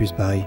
Et 0.00 0.06
echemos 0.06 0.40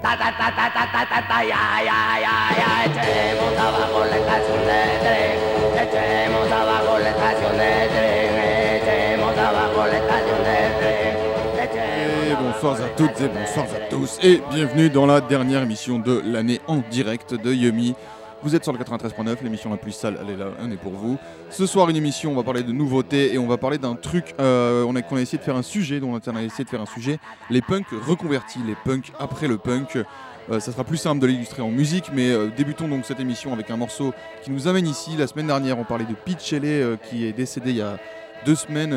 bonsoir 12.40 12.82
à 12.82 12.88
toutes 12.96 13.20
et 13.20 13.28
bonsoir 13.28 13.66
à 13.66 13.88
tous 13.90 14.18
et 14.22 14.42
bienvenue 14.50 14.90
dans 14.90 15.06
la 15.06 15.20
dernière 15.20 15.62
émission 15.62 16.00
de 16.00 16.20
l'année 16.24 16.60
en 16.66 16.78
direct 16.90 17.34
de 17.34 17.52
Yumi. 17.52 17.94
Vous 18.44 18.54
êtes 18.54 18.62
sur 18.62 18.74
le 18.74 18.78
93.9, 18.78 19.42
l'émission 19.42 19.70
la 19.70 19.78
plus 19.78 19.92
sale, 19.92 20.18
elle 20.20 20.34
est 20.34 20.36
là, 20.36 20.48
on 20.60 20.70
est 20.70 20.76
pour 20.76 20.92
vous. 20.92 21.16
Ce 21.48 21.64
soir 21.64 21.88
une 21.88 21.96
émission, 21.96 22.32
on 22.32 22.34
va 22.34 22.42
parler 22.42 22.62
de 22.62 22.72
nouveautés 22.72 23.32
et 23.32 23.38
on 23.38 23.46
va 23.46 23.56
parler 23.56 23.78
d'un 23.78 23.94
truc, 23.94 24.34
euh, 24.38 24.84
on, 24.84 24.94
a, 24.96 25.00
a 25.00 25.20
essayé 25.20 25.38
de 25.38 25.42
faire 25.42 25.56
un 25.56 25.62
sujet, 25.62 25.98
dont 25.98 26.20
on 26.26 26.36
a 26.36 26.42
essayé 26.42 26.62
de 26.62 26.68
faire 26.68 26.82
un 26.82 26.86
sujet, 26.86 27.18
les 27.48 27.62
punks 27.62 27.86
reconvertis, 28.06 28.58
les 28.66 28.76
punks 28.84 29.12
après 29.18 29.48
le 29.48 29.56
punk. 29.56 29.96
Euh, 29.96 30.60
ça 30.60 30.72
sera 30.72 30.84
plus 30.84 30.98
simple 30.98 31.22
de 31.22 31.26
l'illustrer 31.26 31.62
en 31.62 31.70
musique, 31.70 32.10
mais 32.12 32.30
euh, 32.32 32.50
débutons 32.54 32.86
donc 32.86 33.06
cette 33.06 33.18
émission 33.18 33.54
avec 33.54 33.70
un 33.70 33.78
morceau 33.78 34.12
qui 34.42 34.50
nous 34.50 34.68
amène 34.68 34.86
ici. 34.86 35.16
La 35.16 35.26
semaine 35.26 35.46
dernière, 35.46 35.78
on 35.78 35.84
parlait 35.84 36.04
de 36.04 36.14
Pete 36.14 36.42
Shelley 36.44 36.84
qui 37.08 37.24
est 37.24 37.32
décédé 37.32 37.70
il 37.70 37.76
y 37.76 37.80
a 37.80 37.96
deux 38.44 38.54
semaines, 38.54 38.94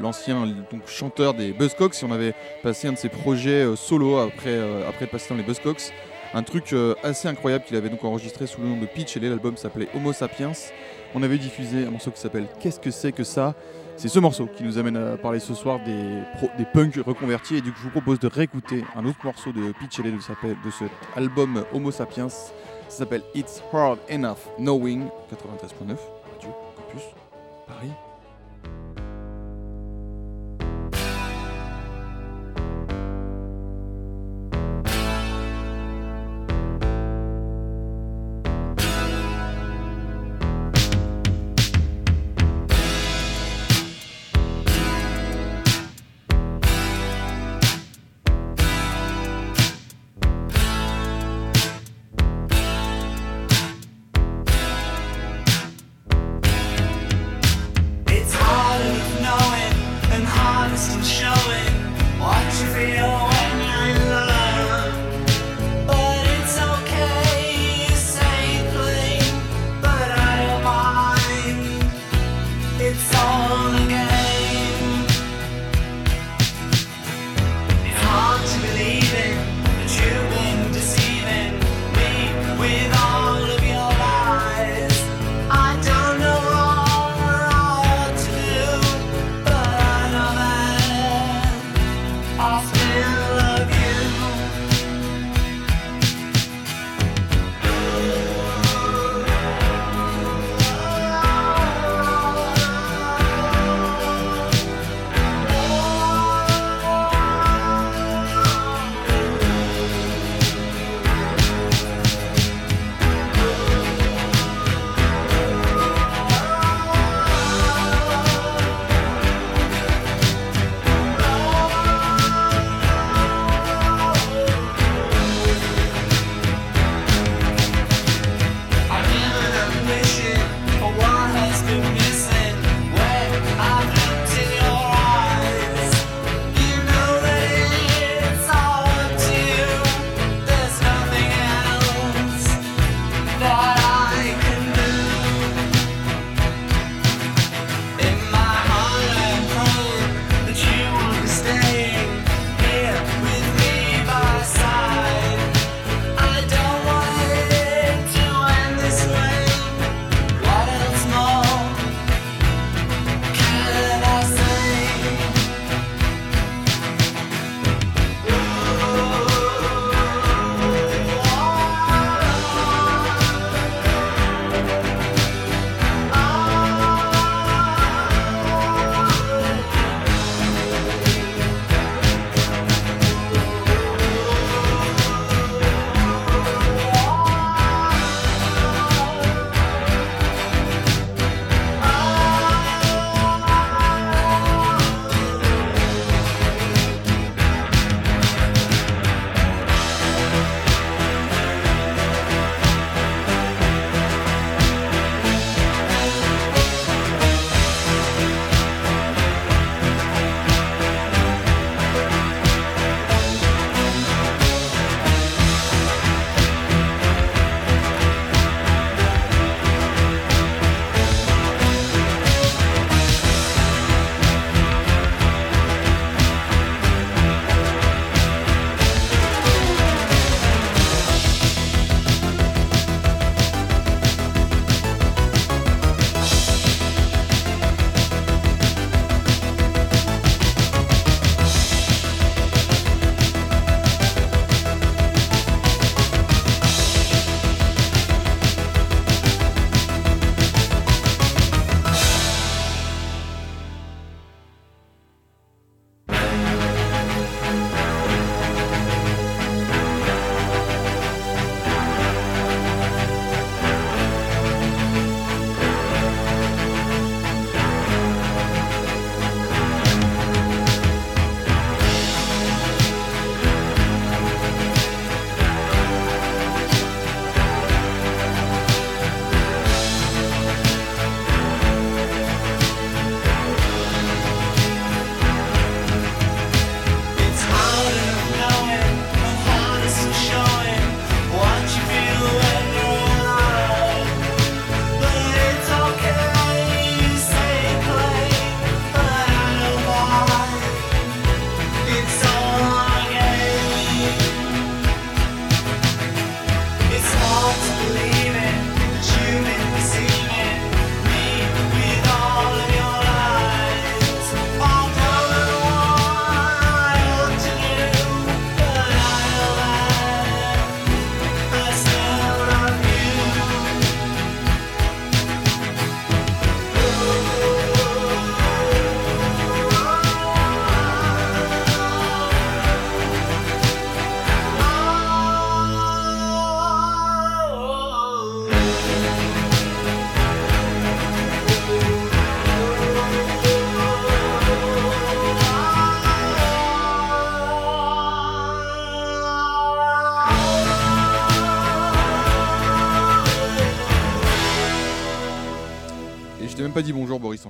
l'ancien 0.00 0.46
chanteur 0.86 1.34
des 1.34 1.52
Buzzcocks. 1.52 1.96
On 2.02 2.10
avait 2.10 2.34
passé 2.62 2.88
un 2.88 2.92
de 2.92 2.98
ses 2.98 3.10
projets 3.10 3.66
solo 3.76 4.16
après, 4.16 4.48
euh, 4.48 4.88
après 4.88 5.06
passer 5.06 5.28
dans 5.28 5.36
les 5.36 5.42
Buzzcocks. 5.42 5.92
Un 6.34 6.42
truc 6.42 6.72
euh, 6.72 6.94
assez 7.02 7.28
incroyable 7.28 7.64
qu'il 7.64 7.76
avait 7.76 7.90
donc 7.90 8.04
enregistré 8.04 8.46
sous 8.46 8.60
le 8.60 8.68
nom 8.68 8.78
de 8.78 8.86
Pete 8.86 9.08
Shelley. 9.08 9.28
L'album 9.28 9.56
s'appelait 9.56 9.88
Homo 9.94 10.12
Sapiens. 10.12 10.52
On 11.14 11.22
avait 11.22 11.38
diffusé 11.38 11.86
un 11.86 11.90
morceau 11.90 12.10
qui 12.10 12.20
s'appelle 12.20 12.46
Qu'est-ce 12.58 12.80
que 12.80 12.90
c'est 12.90 13.12
que 13.12 13.24
ça? 13.24 13.54
C'est 13.98 14.08
ce 14.08 14.18
morceau 14.18 14.46
qui 14.46 14.64
nous 14.64 14.78
amène 14.78 14.96
à 14.96 15.16
parler 15.18 15.38
ce 15.38 15.52
soir 15.52 15.78
des, 15.84 16.64
punks 16.72 16.96
reconvertis. 17.06 17.56
Et 17.56 17.60
du 17.60 17.70
coup, 17.70 17.78
je 17.78 17.84
vous 17.84 17.90
propose 17.90 18.18
de 18.18 18.28
réécouter 18.28 18.84
un 18.96 19.04
autre 19.04 19.18
morceau 19.22 19.52
de 19.52 19.60
de, 19.60 20.20
s'appelle- 20.20 20.56
de 20.64 20.70
cet 20.70 20.90
album 21.14 21.64
Homo 21.74 21.90
Sapiens. 21.90 22.30
Ça 22.30 22.48
s'appelle 22.88 23.22
It's 23.34 23.62
Hard 23.72 23.98
Enough 24.10 24.38
Knowing 24.58 25.04
93.9 25.30 25.96
Radio 26.34 26.50
Campus 26.76 27.02
Paris. 27.66 27.92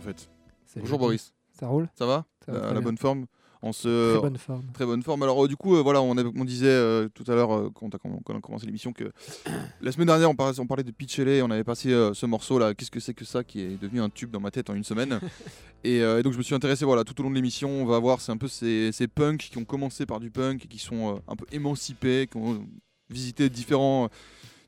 Fait. 0.02 0.30
Bonjour 0.76 0.98
Boris. 0.98 1.34
Ça 1.52 1.66
roule 1.66 1.88
Ça 1.96 2.06
va 2.06 2.26
Ça 2.44 2.52
va 2.52 2.72
La, 2.72 2.80
bonne 2.80 2.98
forme 2.98 3.26
Très 3.70 4.18
bonne 4.20 4.36
forme. 4.38 4.64
Très 4.74 4.84
bonne 4.84 5.02
forme. 5.04 5.22
Alors 5.22 5.44
euh, 5.44 5.48
du 5.48 5.56
coup, 5.56 5.76
euh, 5.76 5.82
voilà, 5.82 6.02
on, 6.02 6.14
disait 6.44 6.66
euh, 6.66 7.08
tout 7.14 7.22
à 7.28 7.36
l'heure 7.36 7.54
euh, 7.54 7.70
quand, 7.72 7.88
on 8.26 8.36
a 8.36 8.40
commencé 8.40 8.66
l'émission 8.66 8.92
que 8.92 9.12
la 9.80 9.92
semaine 9.92 10.08
dernière, 10.08 10.28
on 10.28 10.34
parlait, 10.34 10.58
on 10.58 10.66
parlait 10.66 10.82
de 10.82 10.90
Pitch 10.90 11.14
Shelley, 11.14 11.42
on 11.42 11.50
avait 11.50 11.62
passé 11.62 11.92
euh, 11.92 12.12
ce 12.12 12.26
morceau 12.26 12.58
là. 12.58 12.74
Qu'est-ce 12.74 12.90
que 12.90 12.98
c'est 12.98 13.14
que 13.14 13.24
ça 13.24 13.44
qui 13.44 13.60
est 13.60 13.80
devenu 13.80 14.00
un 14.00 14.10
tube 14.10 14.32
dans 14.32 14.40
ma 14.40 14.50
tête 14.50 14.68
en 14.68 14.74
une 14.74 14.82
semaine 14.82 15.20
et, 15.84 16.02
euh, 16.02 16.18
et 16.18 16.24
donc 16.24 16.32
je 16.32 16.38
me 16.38 16.42
suis 16.42 16.56
intéressé 16.56 16.84
voilà 16.84 17.04
tout 17.04 17.18
au 17.20 17.22
long 17.22 17.30
de 17.30 17.36
l'émission. 17.36 17.70
On 17.70 17.86
va 17.86 18.00
voir, 18.00 18.20
c'est 18.20 18.32
un 18.32 18.36
peu 18.36 18.48
ces, 18.48 18.90
ces 18.90 19.06
punks 19.06 19.42
qui 19.42 19.58
ont 19.58 19.64
commencé 19.64 20.06
par 20.06 20.18
du 20.18 20.32
punk 20.32 20.64
et 20.64 20.68
qui 20.68 20.78
sont 20.78 21.14
euh, 21.14 21.18
un 21.28 21.36
peu 21.36 21.46
émancipés, 21.52 22.26
qui 22.28 22.38
ont 22.38 22.66
visité 23.10 23.48
différents 23.48 24.06
euh, 24.06 24.08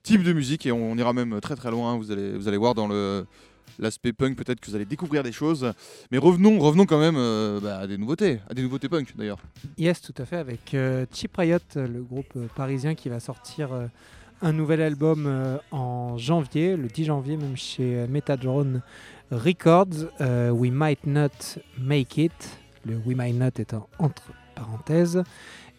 types 0.05 0.23
de 0.23 0.33
musique 0.33 0.67
et 0.67 0.73
on, 0.73 0.93
on 0.93 0.97
ira 0.97 1.13
même 1.13 1.41
très 1.41 1.57
très 1.57 1.73
loin. 1.73 1.97
Vous 1.97 2.13
allez 2.13 2.37
vous 2.39 2.47
allez 2.47 2.59
voir 2.59 2.75
dans 2.75 2.87
le 2.87 3.27
l'aspect 3.79 4.12
punk 4.12 4.37
peut-être 4.37 4.61
que 4.61 4.71
vous 4.71 4.76
allez 4.76 4.85
découvrir 4.85 5.23
des 5.23 5.32
choses 5.32 5.73
mais 6.11 6.19
revenons 6.19 6.59
revenons 6.59 6.87
quand 6.87 6.99
même 7.00 7.17
euh, 7.17 7.61
bah, 7.61 7.79
à 7.79 7.87
des 7.87 7.99
nouveautés 7.99 8.41
à 8.49 8.55
des 8.55 8.62
nouveautés 8.62 8.88
punk 8.88 9.15
d'ailleurs 9.17 9.38
Yes, 9.79 10.00
tout 10.00 10.15
à 10.19 10.25
fait, 10.25 10.37
avec 10.37 10.75
euh, 10.75 11.06
Cheap 11.12 11.37
Riot, 11.37 11.59
euh, 11.76 11.87
le 11.88 12.03
groupe 12.03 12.32
euh, 12.37 12.47
parisien 12.55 12.94
qui 12.94 13.09
va 13.09 13.21
sortir 13.21 13.73
euh, 13.73 13.87
un 14.43 14.53
nouvel 14.53 14.82
album 14.82 15.59
en 15.71 16.19
janvier, 16.19 16.76
le 16.76 16.88
10 16.88 17.05
janvier, 17.06 17.37
même 17.38 17.56
chez 17.56 18.06
Metadrone 18.09 18.82
Records. 19.31 20.11
We 20.21 20.71
Might 20.71 21.06
Not 21.06 21.31
Make 21.79 22.19
It. 22.19 22.59
Le 22.85 22.97
We 23.06 23.17
Might 23.17 23.35
Not 23.38 23.59
est 23.59 23.73
en- 23.75 23.88
entre 23.99 24.32
parenthèses. 24.55 25.23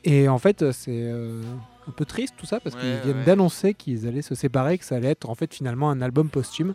Et 0.04 0.28
en 0.28 0.40
fait, 0.40 0.72
c'est 0.72 1.12
un 1.12 1.92
peu 1.96 2.06
triste 2.06 2.36
tout 2.38 2.46
ça 2.46 2.60
parce 2.60 2.76
Ouais, 2.76 2.82
qu'ils 2.82 3.02
viennent 3.04 3.18
ouais. 3.20 3.26
d'annoncer 3.26 3.74
qu'ils 3.74 4.08
allaient 4.08 4.22
se 4.24 4.34
séparer, 4.36 4.78
que 4.78 4.86
ça 4.86 4.96
allait 4.96 5.10
être 5.12 5.30
en 5.30 5.36
fait 5.36 5.54
finalement 5.54 5.90
un 5.92 6.02
album 6.02 6.30
posthume. 6.30 6.74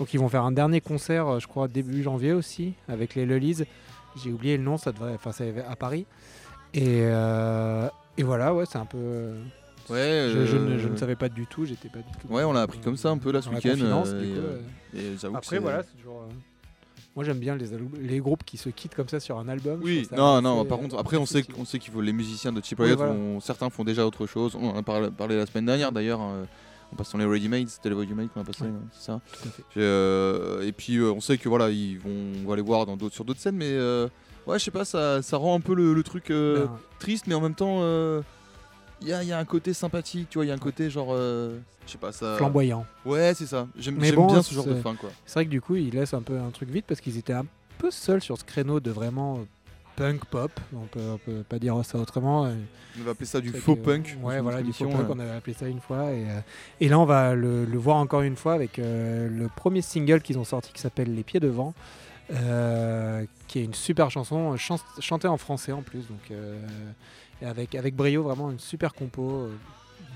Donc 0.00 0.12
ils 0.14 0.18
vont 0.18 0.28
faire 0.28 0.44
un 0.44 0.50
dernier 0.52 0.80
concert, 0.80 1.28
euh, 1.28 1.38
je 1.38 1.46
crois 1.46 1.68
début 1.68 2.02
janvier 2.02 2.32
aussi, 2.32 2.72
avec 2.88 3.14
les 3.14 3.24
Lullies. 3.26 3.64
J'ai 4.16 4.32
oublié 4.32 4.56
le 4.56 4.62
nom, 4.64 4.76
ça 4.78 4.90
devrait, 4.90 5.12
enfin 5.14 5.30
c'est 5.30 5.54
à 5.68 5.76
Paris. 5.76 6.06
Et, 6.74 7.02
euh, 7.02 7.88
et 8.16 8.22
voilà, 8.24 8.52
ouais, 8.54 8.64
c'est 8.66 8.78
un 8.78 8.86
peu. 8.86 8.98
euh, 8.98 9.40
Ouais, 9.90 10.30
je, 10.32 10.46
je 10.46 10.56
ne, 10.56 10.78
je 10.78 10.88
ne 10.88 10.96
savais 10.96 11.16
pas 11.16 11.28
du 11.28 11.46
tout, 11.46 11.64
j'étais 11.64 11.88
pas 11.88 11.98
du 11.98 12.04
tout. 12.20 12.32
Ouais, 12.32 12.44
on 12.44 12.52
l'a 12.52 12.62
appris 12.62 12.78
comme 12.80 12.96
ça 12.96 13.10
un 13.10 13.18
peu 13.18 13.30
là 13.32 13.42
ce 13.42 13.48
week-end. 13.50 13.76
Après, 15.34 15.58
voilà, 15.58 15.82
c'est 15.82 15.96
toujours. 15.96 16.24
Moi 17.16 17.24
j'aime 17.24 17.38
bien 17.40 17.56
les, 17.56 17.66
les 18.00 18.20
groupes 18.20 18.44
qui 18.44 18.56
se 18.56 18.68
quittent 18.68 18.94
comme 18.94 19.08
ça 19.08 19.18
sur 19.18 19.36
un 19.38 19.48
album. 19.48 19.80
Oui, 19.82 20.06
non, 20.16 20.40
non. 20.40 20.64
Par 20.64 20.78
contre, 20.78 20.96
après, 20.96 21.16
on 21.16 21.26
sait, 21.26 21.42
qu'on 21.42 21.64
sait 21.64 21.78
qu'il 21.80 21.92
faut 21.92 22.00
les 22.00 22.12
musiciens 22.12 22.52
de 22.52 22.62
Cheap 22.64 22.78
Oui, 22.78 22.86
Riot. 22.86 22.96
voilà. 22.96 23.14
certains 23.40 23.68
font 23.68 23.82
déjà 23.84 24.06
autre 24.06 24.26
chose. 24.26 24.56
On 24.58 24.70
en 24.70 24.76
a 24.78 24.82
parlé, 24.82 25.10
parlé 25.10 25.36
la 25.36 25.44
semaine 25.46 25.66
dernière 25.66 25.90
d'ailleurs. 25.92 26.20
hein, 26.20 26.46
en 26.92 26.96
passant 26.96 27.18
les 27.18 27.24
Ready 27.24 27.48
Made, 27.48 27.68
c'était 27.68 27.88
les 27.90 27.94
Ready 27.94 28.14
Made 28.14 28.28
qu'on 28.32 28.40
a 28.40 28.44
passé, 28.44 28.62
Ouais. 28.64 28.68
hein, 28.70 28.88
c'est 28.92 29.04
ça. 29.06 29.20
Tout 29.32 29.48
à 29.48 29.50
fait. 29.50 29.62
J'ai, 29.74 29.80
euh, 29.82 30.66
et 30.66 30.72
puis 30.72 30.96
euh, 30.96 31.12
on 31.12 31.20
sait 31.20 31.38
que 31.38 31.48
voilà, 31.48 31.70
ils 31.70 31.98
vont, 31.98 32.10
on 32.44 32.48
va 32.48 32.56
les 32.56 32.62
voir 32.62 32.86
dans 32.86 32.96
d'autres, 32.96 33.14
sur 33.14 33.24
d'autres 33.24 33.40
scènes, 33.40 33.56
mais 33.56 33.70
euh, 33.70 34.08
ouais, 34.46 34.58
je 34.58 34.64
sais 34.64 34.70
pas, 34.70 34.84
ça, 34.84 35.22
ça 35.22 35.36
rend 35.36 35.54
un 35.56 35.60
peu 35.60 35.74
le, 35.74 35.94
le 35.94 36.02
truc 36.02 36.26
Ben, 36.28 36.68
triste, 36.98 37.26
mais 37.26 37.34
en 37.34 37.40
même 37.40 37.54
temps, 37.54 37.80
il 39.02 39.08
y, 39.08 39.12
a, 39.12 39.22
il 39.22 39.28
y 39.28 39.32
a 39.32 39.38
un 39.38 39.44
côté 39.46 39.72
sympathique, 39.72 40.28
tu 40.30 40.38
vois, 40.38 40.44
il 40.44 40.48
y 40.48 40.50
a 40.50 40.54
un 40.54 40.58
côté 40.58 40.90
genre, 40.90 41.08
euh, 41.12 41.58
je 41.86 41.92
sais 41.92 41.98
pas 41.98 42.12
ça. 42.12 42.36
flamboyant. 42.36 42.84
Ouais, 43.06 43.32
c'est 43.34 43.46
ça. 43.46 43.66
J'aime, 43.78 43.96
Mais 43.98 44.08
j'aime 44.08 44.16
bon, 44.16 44.26
bien 44.26 44.42
ce 44.42 44.52
genre 44.54 44.66
de 44.66 44.74
fin, 44.74 44.94
quoi. 44.94 45.10
C'est 45.24 45.34
vrai 45.34 45.46
que 45.46 45.50
du 45.50 45.60
coup, 45.62 45.76
ils 45.76 45.94
laissent 45.94 46.12
un 46.14 46.20
peu 46.22 46.38
un 46.38 46.50
truc 46.50 46.68
vite 46.70 46.84
parce 46.86 47.00
qu'ils 47.00 47.16
étaient 47.16 47.32
un 47.32 47.46
peu 47.78 47.90
seuls 47.90 48.20
sur 48.22 48.36
ce 48.36 48.44
créneau 48.44 48.78
de 48.78 48.90
vraiment 48.90 49.40
punk 50.00 50.24
pop. 50.26 50.50
On 50.74 50.86
peut, 50.86 51.00
on 51.12 51.18
peut 51.18 51.42
pas 51.48 51.58
dire 51.58 51.76
ça 51.84 51.98
autrement. 51.98 52.46
euh, 52.46 52.54
On 52.98 53.02
va 53.04 53.10
appeler 53.12 53.26
ça 53.26 53.40
du 53.40 53.50
faux 53.50 53.76
que- 53.76 53.80
punk. 53.82 54.16
dans 54.20 54.28
Ouais, 54.28 54.40
voilà, 54.40 54.62
du 54.62 54.72
faux 54.72 54.86
punk, 54.88 55.00
euh. 55.08 55.12
on 55.14 55.18
avait 55.18 55.30
appelé 55.30 55.54
ça 55.54 55.66
une 55.68 55.80
fois. 55.80 56.10
Et, 56.12 56.24
euh, 56.28 56.40
et 56.80 56.88
là, 56.88 56.98
on 56.98 57.04
va 57.04 57.34
le, 57.34 57.64
le 57.64 57.78
voir 57.78 57.96
encore 57.98 58.22
une 58.22 58.36
fois 58.36 58.54
avec 58.54 58.78
euh, 58.78 59.28
le 59.28 59.48
premier 59.48 59.82
single 59.82 60.22
qu'ils 60.22 60.38
ont 60.38 60.44
sorti 60.44 60.72
qui 60.72 60.80
s'appelle 60.80 61.14
Les 61.14 61.22
Pieds 61.22 61.40
Devant, 61.40 61.74
euh, 62.32 63.24
qui 63.48 63.58
est 63.58 63.64
une 63.64 63.74
super 63.74 64.10
chanson, 64.10 64.52
euh, 64.52 64.56
chan- 64.56 64.78
chantée 65.00 65.28
en 65.28 65.36
français 65.36 65.72
en 65.72 65.82
plus. 65.82 66.06
Donc, 66.08 66.30
euh, 66.30 66.58
avec, 67.42 67.74
avec 67.74 67.94
brio, 67.94 68.22
vraiment 68.22 68.50
une 68.50 68.58
super 68.58 68.94
compo, 68.94 69.30
euh, 69.30 69.52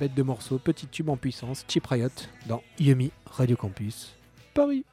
bête 0.00 0.14
de 0.14 0.22
morceaux, 0.22 0.58
petit 0.58 0.86
tube 0.86 1.08
en 1.10 1.16
puissance, 1.16 1.64
Cheap 1.68 1.86
Riot 1.86 2.08
dans 2.46 2.62
Yumi 2.78 3.10
Radio 3.26 3.56
Campus 3.56 4.14
Paris. 4.54 4.84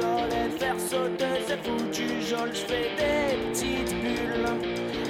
Ravage, 0.00 0.30
les 0.30 0.58
faire 0.58 0.78
sauter 0.78 1.42
ces 1.46 1.56
foutus 1.56 2.28
jols. 2.28 2.50
Je 2.52 2.60
fais 2.60 2.90
des 2.96 3.36
petites 3.50 3.94
bulles, 4.00 4.46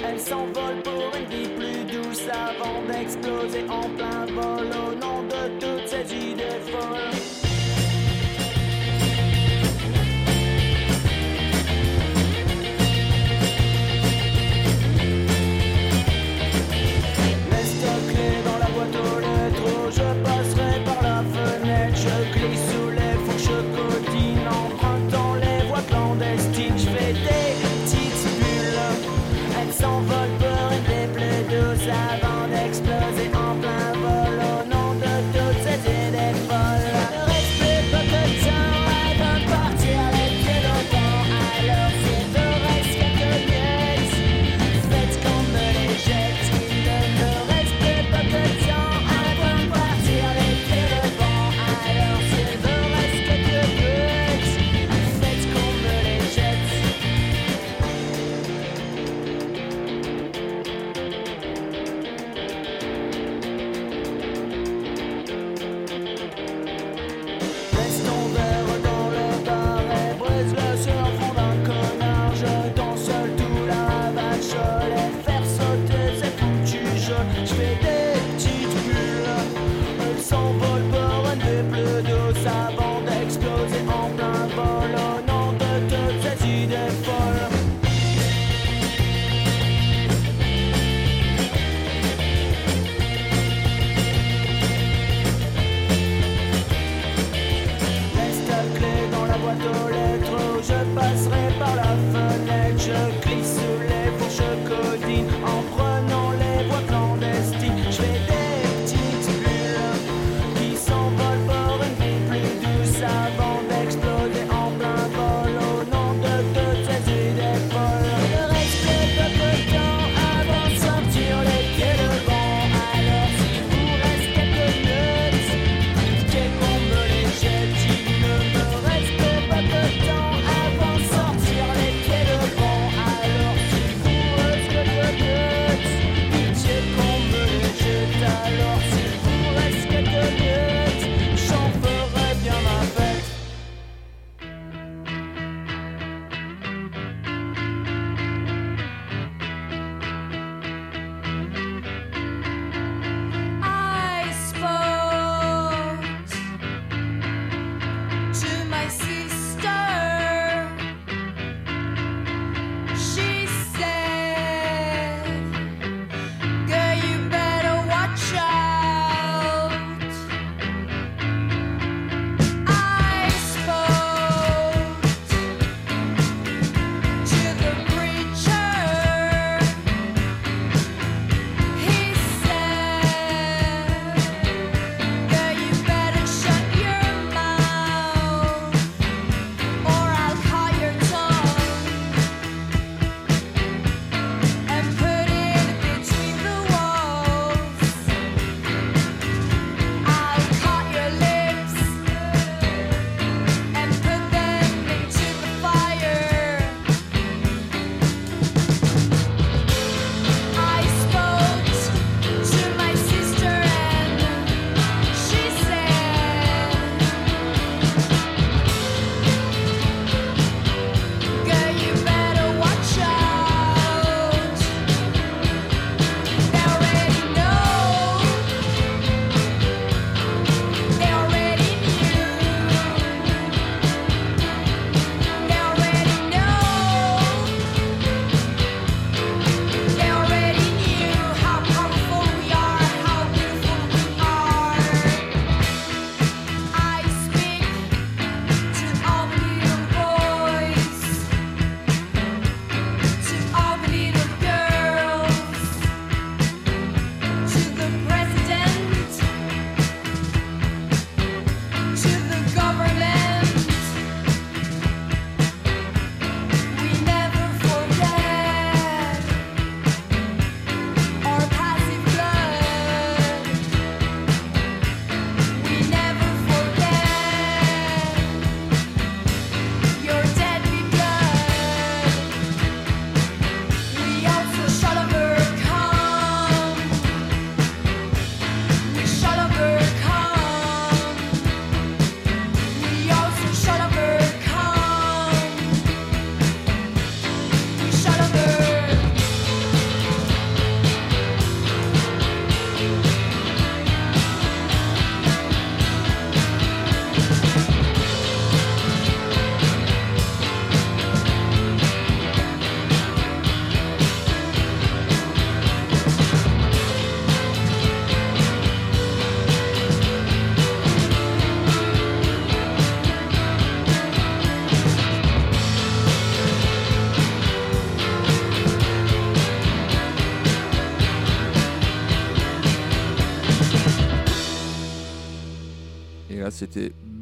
elles 0.07 0.19
s'envolent 0.19 0.83
pour 0.83 1.11
une 1.17 1.29
vie 1.29 1.49
plus 1.49 1.83
douce 1.85 2.27
avant 2.31 2.81
d'exploser 2.87 3.65
en 3.69 3.89
plein 3.89 4.25
vol 4.27 4.67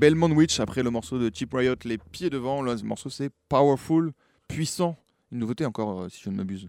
Belmont 0.06 0.30
Witch 0.30 0.60
après 0.60 0.84
le 0.84 0.92
morceau 0.92 1.18
de 1.18 1.32
Cheap 1.34 1.52
Riot, 1.56 1.78
Les 1.84 1.98
Pieds 1.98 2.30
Devant. 2.30 2.62
Le 2.62 2.76
morceau, 2.84 3.10
c'est 3.10 3.32
Powerful, 3.50 4.12
puissant. 4.48 4.96
Une 5.32 5.40
nouveauté 5.40 5.66
encore, 5.66 6.02
euh, 6.02 6.10
si 6.10 6.22
je 6.24 6.30
ne 6.30 6.36
m'abuse. 6.36 6.68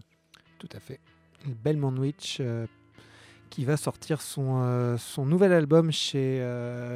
Tout 0.57 0.69
à 0.75 0.79
fait. 0.79 0.99
Belmont 1.45 1.95
Witch 1.97 2.37
euh, 2.39 2.65
qui 3.51 3.63
va 3.63 3.77
sortir 3.77 4.23
son, 4.23 4.63
euh, 4.63 4.97
son 4.97 5.27
nouvel 5.27 5.53
album 5.53 5.91
chez, 5.91 6.43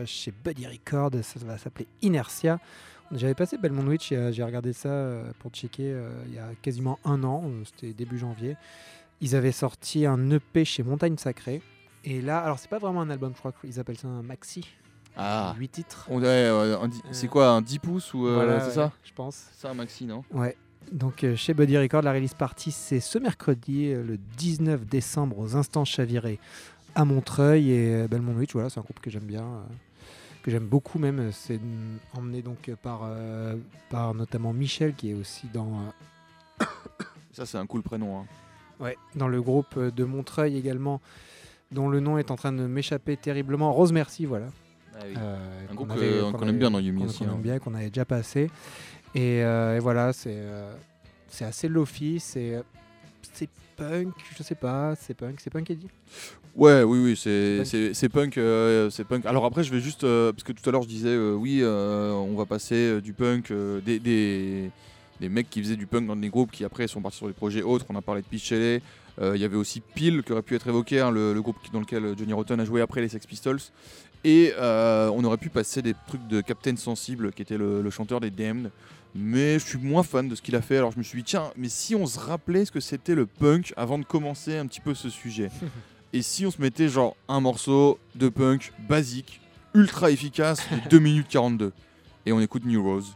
chez 0.07 0.31
Buddy 0.31 0.65
Record. 0.65 1.11
Ça 1.21 1.39
va 1.45 1.59
s'appeler 1.59 1.87
Inertia. 2.01 2.59
J'avais 3.11 3.35
passé 3.35 3.59
Belmont 3.59 3.85
Witch, 3.85 4.09
j'ai 4.09 4.43
regardé 4.43 4.73
ça 4.73 5.11
pour 5.37 5.51
checker 5.51 5.95
il 6.25 6.33
y 6.33 6.39
a 6.39 6.55
quasiment 6.63 6.97
un 7.05 7.23
an, 7.23 7.43
c'était 7.65 7.93
début 7.93 8.17
janvier. 8.17 8.57
Ils 9.19 9.35
avaient 9.35 9.51
sorti 9.51 10.07
un 10.07 10.31
EP 10.31 10.65
chez 10.65 10.81
Montagne 10.81 11.17
Sacrée. 11.17 11.61
Et 12.03 12.19
là, 12.19 12.39
alors 12.39 12.57
c'est 12.57 12.69
pas 12.69 12.79
vraiment 12.79 13.01
un 13.01 13.11
album, 13.11 13.33
je 13.35 13.37
crois 13.37 13.51
qu'ils 13.51 13.79
appellent 13.79 13.99
ça 13.99 14.07
un 14.07 14.23
maxi. 14.23 14.65
Ah, 15.17 15.55
8 15.57 15.69
titres. 15.69 16.07
on 16.09 16.21
euh, 16.23 16.87
c'est 17.11 17.27
Euh, 17.27 17.29
quoi, 17.29 17.49
un 17.49 17.61
10 17.61 17.79
pouces 17.79 18.13
ou 18.13 18.27
euh, 18.27 18.35
Voilà, 18.35 18.59
c'est 18.61 18.67
ouais, 18.67 18.73
ça 18.73 18.91
Je 19.03 19.11
pense. 19.13 19.35
C'est 19.53 19.61
ça, 19.61 19.69
un 19.71 19.73
maxi, 19.73 20.05
non 20.05 20.23
Ouais. 20.31 20.55
Donc 20.91 21.23
euh, 21.23 21.35
chez 21.35 21.53
Buddy 21.53 21.77
Record, 21.77 22.01
la 22.01 22.11
release 22.11 22.33
party, 22.33 22.71
c'est 22.71 22.99
ce 22.99 23.17
mercredi, 23.19 23.93
le 23.93 24.17
19 24.37 24.85
décembre, 24.85 25.39
aux 25.39 25.55
Instants 25.55 25.85
Chavirés 25.85 26.39
à 26.95 27.05
Montreuil. 27.05 27.71
Et 27.71 28.07
Belmont 28.07 28.35
voilà, 28.53 28.69
c'est 28.69 28.79
un 28.79 28.83
groupe 28.83 28.99
que 28.99 29.09
j'aime 29.09 29.23
bien, 29.25 29.45
que 30.43 30.51
j'aime 30.51 30.65
beaucoup 30.65 30.97
même. 30.99 31.31
C'est 31.31 31.57
mm, 31.57 31.99
emmené 32.17 32.41
donc 32.41 32.71
par, 32.81 33.01
par 33.89 34.13
notamment 34.13 34.53
Michel, 34.53 34.93
qui 34.95 35.11
est 35.11 35.13
aussi 35.13 35.47
dans, 35.53 35.93
Ça, 37.31 37.45
c'est 37.45 37.57
un 37.57 37.65
cool 37.65 37.81
prénom. 37.81 38.19
hein. 38.19 38.25
ouais, 38.79 38.97
dans 39.15 39.27
le 39.27 39.41
groupe 39.41 39.79
de 39.79 40.03
Montreuil 40.03 40.57
également, 40.57 40.99
dont 41.71 41.87
le 41.87 41.99
nom 41.99 42.17
est 42.17 42.31
en 42.31 42.35
train 42.35 42.51
de 42.51 42.65
m'échapper 42.65 43.15
terriblement. 43.17 43.71
Rose 43.71 43.93
Merci, 43.93 44.25
voilà. 44.25 44.47
Euh, 45.17 45.37
Un 45.69 45.73
groupe 45.75 45.93
que- 45.95 46.31
qu'on 46.31 46.47
aime 46.47 46.57
bien 46.59 46.71
dans 46.71 46.79
Yumi 46.79 46.99
qu'on- 47.01 47.05
aussi. 47.07 47.19
qu'on 47.19 47.25
aime 47.25 47.31
hein. 47.31 47.39
bien, 47.41 47.59
qu'on 47.59 47.73
avait 47.73 47.87
déjà 47.89 48.05
passé. 48.05 48.49
Et, 49.15 49.43
euh, 49.43 49.75
et 49.77 49.79
voilà, 49.79 50.13
c'est 50.13 50.33
euh, 50.35 50.73
c'est 51.27 51.45
assez 51.45 51.67
lofi, 51.67 52.19
c'est 52.19 52.61
c'est 53.33 53.49
punk, 53.77 54.13
je 54.37 54.43
sais 54.43 54.55
pas, 54.55 54.95
c'est 54.95 55.13
punk, 55.13 55.39
c'est 55.41 55.49
punk 55.49 55.71
dit 55.71 55.87
Ouais, 56.55 56.83
oui, 56.83 56.99
oui, 56.99 57.15
c'est 57.15 57.63
Punk. 58.09 58.11
punk, 58.11 58.37
euh, 58.37 58.89
c'est 58.89 59.05
punk. 59.05 59.25
Alors 59.25 59.45
après, 59.45 59.63
je 59.63 59.71
vais 59.71 59.79
juste 59.79 60.03
euh, 60.03 60.31
parce 60.33 60.43
que 60.43 60.51
tout 60.51 60.67
à 60.69 60.71
l'heure 60.71 60.81
je 60.83 60.87
disais 60.87 61.09
euh, 61.09 61.33
oui, 61.33 61.59
euh, 61.61 62.11
on 62.11 62.35
va 62.35 62.45
passer 62.45 62.75
euh, 62.75 63.01
du 63.01 63.13
punk, 63.13 63.51
euh, 63.51 63.79
des, 63.81 63.99
des 63.99 64.69
des 65.21 65.29
mecs 65.29 65.49
qui 65.49 65.61
faisaient 65.61 65.75
du 65.75 65.85
punk 65.87 66.07
dans 66.07 66.15
des 66.15 66.29
groupes 66.29 66.51
qui 66.51 66.65
après 66.65 66.87
sont 66.87 66.99
partis 67.01 67.17
sur 67.17 67.27
des 67.27 67.33
projets 67.33 67.61
autres. 67.61 67.85
On 67.89 67.95
a 67.95 68.01
parlé 68.01 68.21
de 68.21 68.27
Pichele, 68.27 68.59
euh, 68.61 68.79
il 69.19 69.39
y 69.39 69.43
avait 69.43 69.57
aussi 69.57 69.81
Peel 69.81 70.23
qui 70.23 70.31
aurait 70.31 70.41
pu 70.41 70.55
être 70.55 70.67
évoqué, 70.67 70.99
hein, 70.99 71.11
le, 71.11 71.33
le 71.33 71.41
groupe 71.41 71.57
dans 71.73 71.79
lequel 71.79 72.15
Johnny 72.17 72.33
Rotten 72.33 72.59
a 72.59 72.65
joué 72.65 72.81
après 72.81 73.01
les 73.01 73.09
Sex 73.09 73.25
Pistols. 73.25 73.59
Et 74.23 74.53
euh, 74.59 75.09
on 75.13 75.23
aurait 75.23 75.37
pu 75.37 75.49
passer 75.49 75.81
des 75.81 75.95
trucs 76.07 76.27
de 76.27 76.41
Captain 76.41 76.75
Sensible, 76.75 77.31
qui 77.31 77.41
était 77.41 77.57
le, 77.57 77.81
le 77.81 77.89
chanteur 77.89 78.19
des 78.19 78.29
Damned. 78.29 78.71
Mais 79.13 79.59
je 79.59 79.65
suis 79.65 79.77
moins 79.77 80.03
fan 80.03 80.29
de 80.29 80.35
ce 80.35 80.41
qu'il 80.41 80.55
a 80.55 80.61
fait. 80.61 80.77
Alors 80.77 80.91
je 80.91 80.97
me 80.97 81.03
suis 81.03 81.17
dit, 81.17 81.23
tiens, 81.23 81.51
mais 81.57 81.69
si 81.69 81.95
on 81.95 82.05
se 82.05 82.19
rappelait 82.19 82.65
ce 82.65 82.71
que 82.71 82.79
c'était 82.79 83.15
le 83.15 83.25
punk 83.25 83.73
avant 83.75 83.97
de 83.97 84.05
commencer 84.05 84.57
un 84.57 84.67
petit 84.67 84.79
peu 84.81 84.93
ce 84.93 85.09
sujet? 85.09 85.49
Et 86.13 86.21
si 86.21 86.45
on 86.45 86.51
se 86.51 86.61
mettait 86.61 86.89
genre 86.89 87.15
un 87.27 87.39
morceau 87.39 87.97
de 88.15 88.29
punk 88.29 88.73
basique, 88.87 89.39
ultra 89.73 90.11
efficace, 90.11 90.59
de 90.69 90.89
2 90.89 90.99
minutes 90.99 91.27
42. 91.29 91.71
Et 92.25 92.31
on 92.33 92.41
écoute 92.41 92.65
New 92.65 92.83
Rose. 92.83 93.15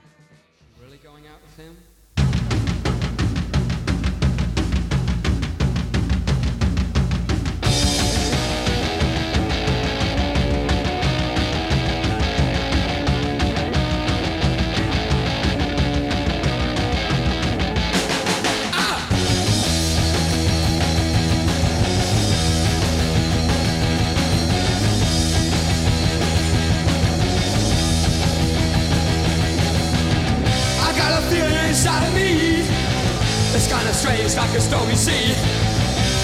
A 34.55 34.61
stormy 34.61 34.95
sea. 34.95 35.35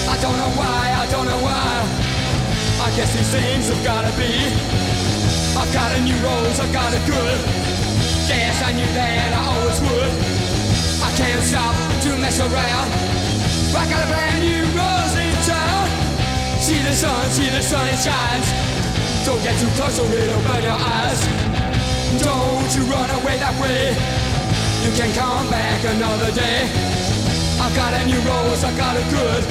I 0.08 0.16
don't 0.24 0.36
know 0.40 0.52
why, 0.56 0.82
I 0.96 1.04
don't 1.12 1.28
know 1.28 1.42
why. 1.44 1.68
I 2.80 2.88
guess 2.96 3.12
these 3.12 3.28
things 3.28 3.68
have 3.68 3.84
gotta 3.84 4.08
be. 4.16 4.32
I've 5.52 5.68
got 5.76 5.92
a 5.92 6.00
new 6.00 6.16
rose, 6.24 6.56
I've 6.56 6.72
got 6.72 6.96
a 6.96 7.00
good. 7.04 7.38
Guess 8.24 8.56
I 8.64 8.72
knew 8.72 8.88
that 8.96 9.36
I 9.36 9.42
always 9.52 9.80
would. 9.84 10.12
I 11.04 11.10
can't 11.12 11.44
stop 11.44 11.76
to 12.08 12.16
mess 12.16 12.40
around. 12.40 12.88
I 13.76 13.84
got 13.92 14.00
a 14.00 14.08
brand 14.08 14.40
new 14.40 14.64
rose 14.80 15.14
in 15.20 15.36
town. 15.44 15.84
See 16.56 16.80
the 16.80 16.94
sun, 16.96 17.28
see 17.28 17.50
the 17.52 17.60
sun, 17.60 17.84
it 17.92 18.00
shines. 18.00 18.48
Don't 19.28 19.42
get 19.44 19.60
too 19.60 19.68
close 19.76 20.00
or 20.00 20.08
it'll 20.08 20.40
burn 20.48 20.62
your 20.64 20.80
eyes. 20.80 21.20
Don't 22.16 22.70
you 22.72 22.82
run 22.88 23.10
away 23.20 23.36
that 23.44 23.52
way. 23.60 23.92
You 24.88 24.90
can 24.96 25.12
come 25.12 25.50
back 25.52 25.84
another 25.84 26.32
day. 26.32 27.01
I've 27.62 27.76
got 27.76 27.94
a 27.94 28.04
new 28.04 28.18
rose, 28.26 28.64
I 28.64 28.76
got 28.76 28.96
a 28.96 29.04
good. 29.08 29.44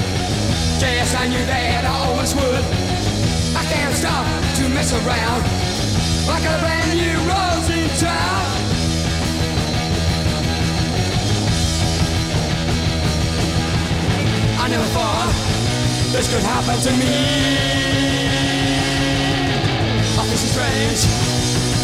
Guess 0.82 1.15
I 1.15 1.28
knew 1.30 1.45
that 1.45 1.86
I 1.86 1.95
always 2.12 2.36
would. 2.36 2.63
I 3.56 3.63
can't 3.71 3.95
stop 3.95 4.28
to 4.60 4.67
mess 4.67 4.91
around. 4.91 5.41
I 6.28 6.43
got 6.43 6.60
a 6.60 6.62
brand 6.62 6.91
new 6.91 7.15
rose 7.24 7.69
in 7.71 7.88
town. 7.95 8.52
I 14.60 14.67
never 14.67 14.88
thought 14.91 15.32
this 16.12 16.28
could 16.28 16.43
happen 16.43 16.76
to 16.84 16.91
me. 17.00 17.15
I 20.19 20.24
feel 20.28 20.36
so 20.36 20.47
strange. 20.52 21.08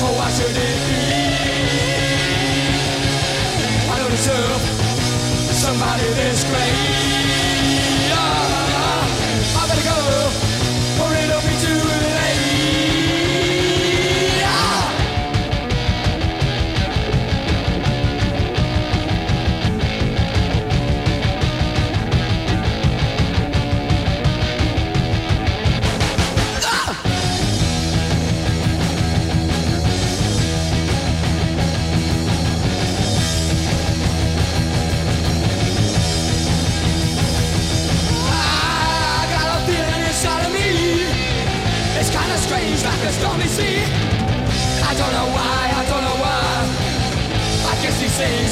Oh, 0.04 0.12
why 0.20 0.30
should 0.36 0.52
it 0.52 0.56
be? 0.60 1.08
I 3.90 3.96
don't 3.98 4.12
deserve 4.12 4.87
somebody 5.68 6.08
this 6.14 6.46
great. 6.46 7.17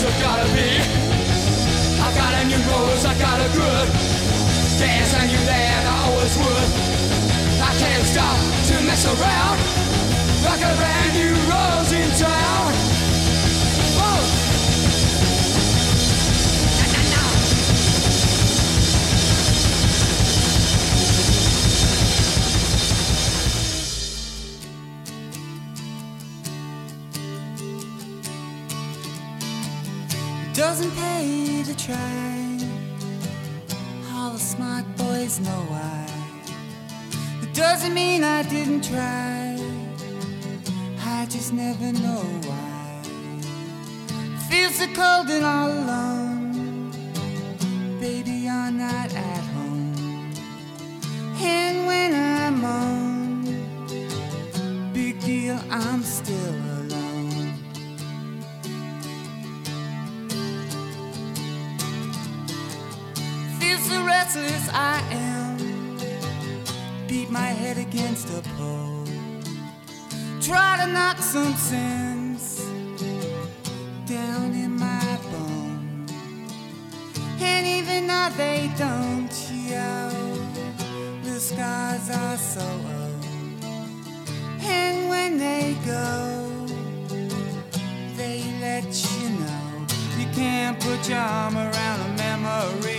Have 0.05 0.21
gotta 0.21 0.47
be. 0.53 0.69
I 1.97 2.09
got 2.13 2.33
a 2.37 2.45
new 2.45 2.61
rose, 2.69 3.05
I 3.05 3.17
got 3.17 3.39
a 3.41 3.49
good. 3.57 3.87
Dance, 4.77 5.13
I 5.15 5.25
knew 5.25 5.43
that 5.49 5.81
I 5.89 5.95
always 6.05 6.35
would. 6.37 6.69
I 7.61 7.71
can't 7.81 8.05
stop 8.05 8.37
to 8.69 8.75
mess 8.85 9.05
around. 9.05 9.57
Got 10.43 10.61
a 10.61 10.75
brand 10.77 11.11
new 11.17 11.33
rose 11.49 11.91
in 11.91 12.09
town. 12.19 12.44
Doesn't 30.77 30.95
pay 30.97 31.63
to 31.63 31.73
try. 31.77 32.59
All 34.11 34.31
the 34.31 34.37
smart 34.37 34.83
boys 34.97 35.39
know 35.39 35.61
why. 35.69 36.05
It 37.41 37.53
doesn't 37.53 37.93
mean 37.93 38.25
I 38.25 38.43
didn't 38.43 38.83
try. 38.83 39.57
I 40.99 41.27
just 41.29 41.53
never 41.53 41.93
know 41.93 42.25
why. 42.43 43.01
Feel 44.49 44.69
so 44.71 44.87
cold 44.87 45.29
and 45.29 45.45
all 45.45 45.71
alone. 45.71 46.24
Restless 64.25 64.69
I 64.73 65.01
am. 65.11 65.97
Beat 67.07 67.29
my 67.29 67.49
head 67.61 67.77
against 67.77 68.27
a 68.29 68.41
pole. 68.57 69.05
Try 70.41 70.77
to 70.81 70.87
knock 70.91 71.17
some 71.17 71.53
sense 71.53 72.65
down 74.07 74.53
in 74.53 74.71
my 74.77 75.19
bone. 75.31 76.07
And 77.39 77.67
even 77.67 78.07
now 78.07 78.29
they 78.29 78.71
don't 78.77 79.29
show, 79.31 80.09
the 81.23 81.39
scars 81.39 82.09
are 82.09 82.37
so 82.37 82.67
old. 82.97 83.25
And 84.61 85.07
when 85.09 85.37
they 85.37 85.77
go, 85.85 86.65
they 88.17 88.41
let 88.59 88.87
you 89.05 89.29
know 89.41 89.85
you 90.17 90.27
can't 90.33 90.79
put 90.79 91.07
your 91.07 91.19
arm 91.19 91.55
around 91.57 91.99
a 92.01 92.17
memory. 92.17 92.94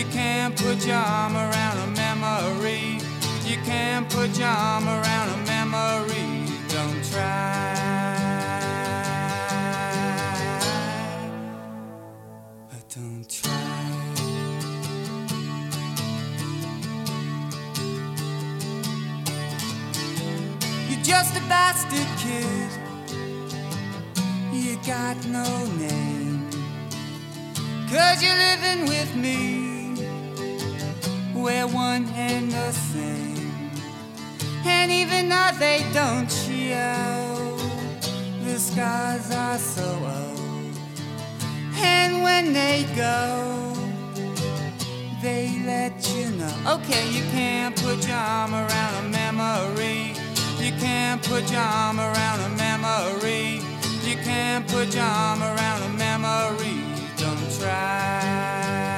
You 0.00 0.06
can't 0.06 0.56
put 0.56 0.86
your 0.86 0.96
arm 0.96 1.36
around 1.36 1.76
a 1.76 1.86
memory. 1.88 3.00
You 3.44 3.58
can't 3.66 4.08
put 4.08 4.38
your 4.38 4.48
arm 4.48 4.88
around 4.88 5.28
a 5.28 5.36
memory. 5.44 6.46
Don't 6.68 7.04
try. 7.04 7.74
Don't 12.88 13.28
try. 13.28 13.52
You're 20.88 21.04
just 21.04 21.36
a 21.36 21.40
bastard 21.46 22.08
kid. 22.16 22.70
You 24.50 24.78
got 24.86 25.22
no 25.26 25.66
name. 25.76 26.48
Cause 27.90 28.22
you're 28.22 28.34
living 28.34 28.86
with 28.88 29.14
me. 29.14 29.69
We're 31.42 31.66
one 31.66 32.06
and 32.14 32.50
the 32.52 32.70
same. 32.72 33.70
And 34.66 34.90
even 34.90 35.30
though 35.30 35.50
they 35.58 35.86
don't 35.94 36.30
show, 36.30 37.56
the 38.44 38.58
scars 38.58 39.30
are 39.30 39.56
so 39.56 39.82
old. 39.82 40.76
And 41.76 42.22
when 42.22 42.52
they 42.52 42.86
go, 42.94 43.72
they 45.22 45.62
let 45.64 45.94
you 46.14 46.30
know. 46.32 46.54
Okay, 46.76 47.08
you 47.10 47.22
can't 47.30 47.74
put 47.74 48.06
your 48.06 48.16
arm 48.16 48.54
around 48.54 49.06
a 49.06 49.08
memory. 49.08 50.12
You 50.58 50.72
can't 50.72 51.22
put 51.22 51.50
your 51.50 51.60
arm 51.60 52.00
around 52.00 52.40
a 52.40 52.50
memory. 52.50 53.62
You 54.04 54.16
can't 54.16 54.68
put 54.68 54.94
your 54.94 55.04
arm 55.04 55.42
around 55.42 55.82
a 55.84 55.88
memory. 55.96 56.84
Don't 57.16 57.58
try. 57.58 58.89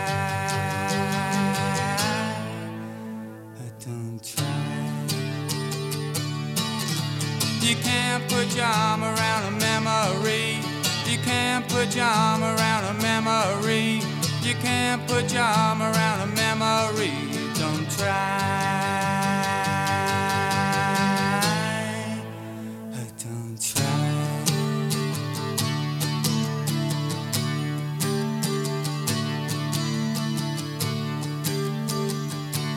Can't 7.84 8.22
put 8.28 8.54
your 8.56 8.64
arm 8.64 9.02
around 9.02 9.44
a 9.46 9.50
memory. 9.50 10.60
You 11.06 11.18
can't 11.24 11.66
put 11.68 11.94
your 11.94 12.04
arm 12.04 12.42
around 12.42 12.84
a 12.84 12.94
memory. 13.02 14.00
You 14.42 14.54
can't 14.62 15.06
put 15.06 15.32
your 15.32 15.42
arm 15.42 15.82
around 15.82 16.20
a 16.22 16.26
memory. 16.26 17.12
Don't 17.58 17.88
try. 17.96 18.12
Don't 23.24 23.58
try. 23.60 23.82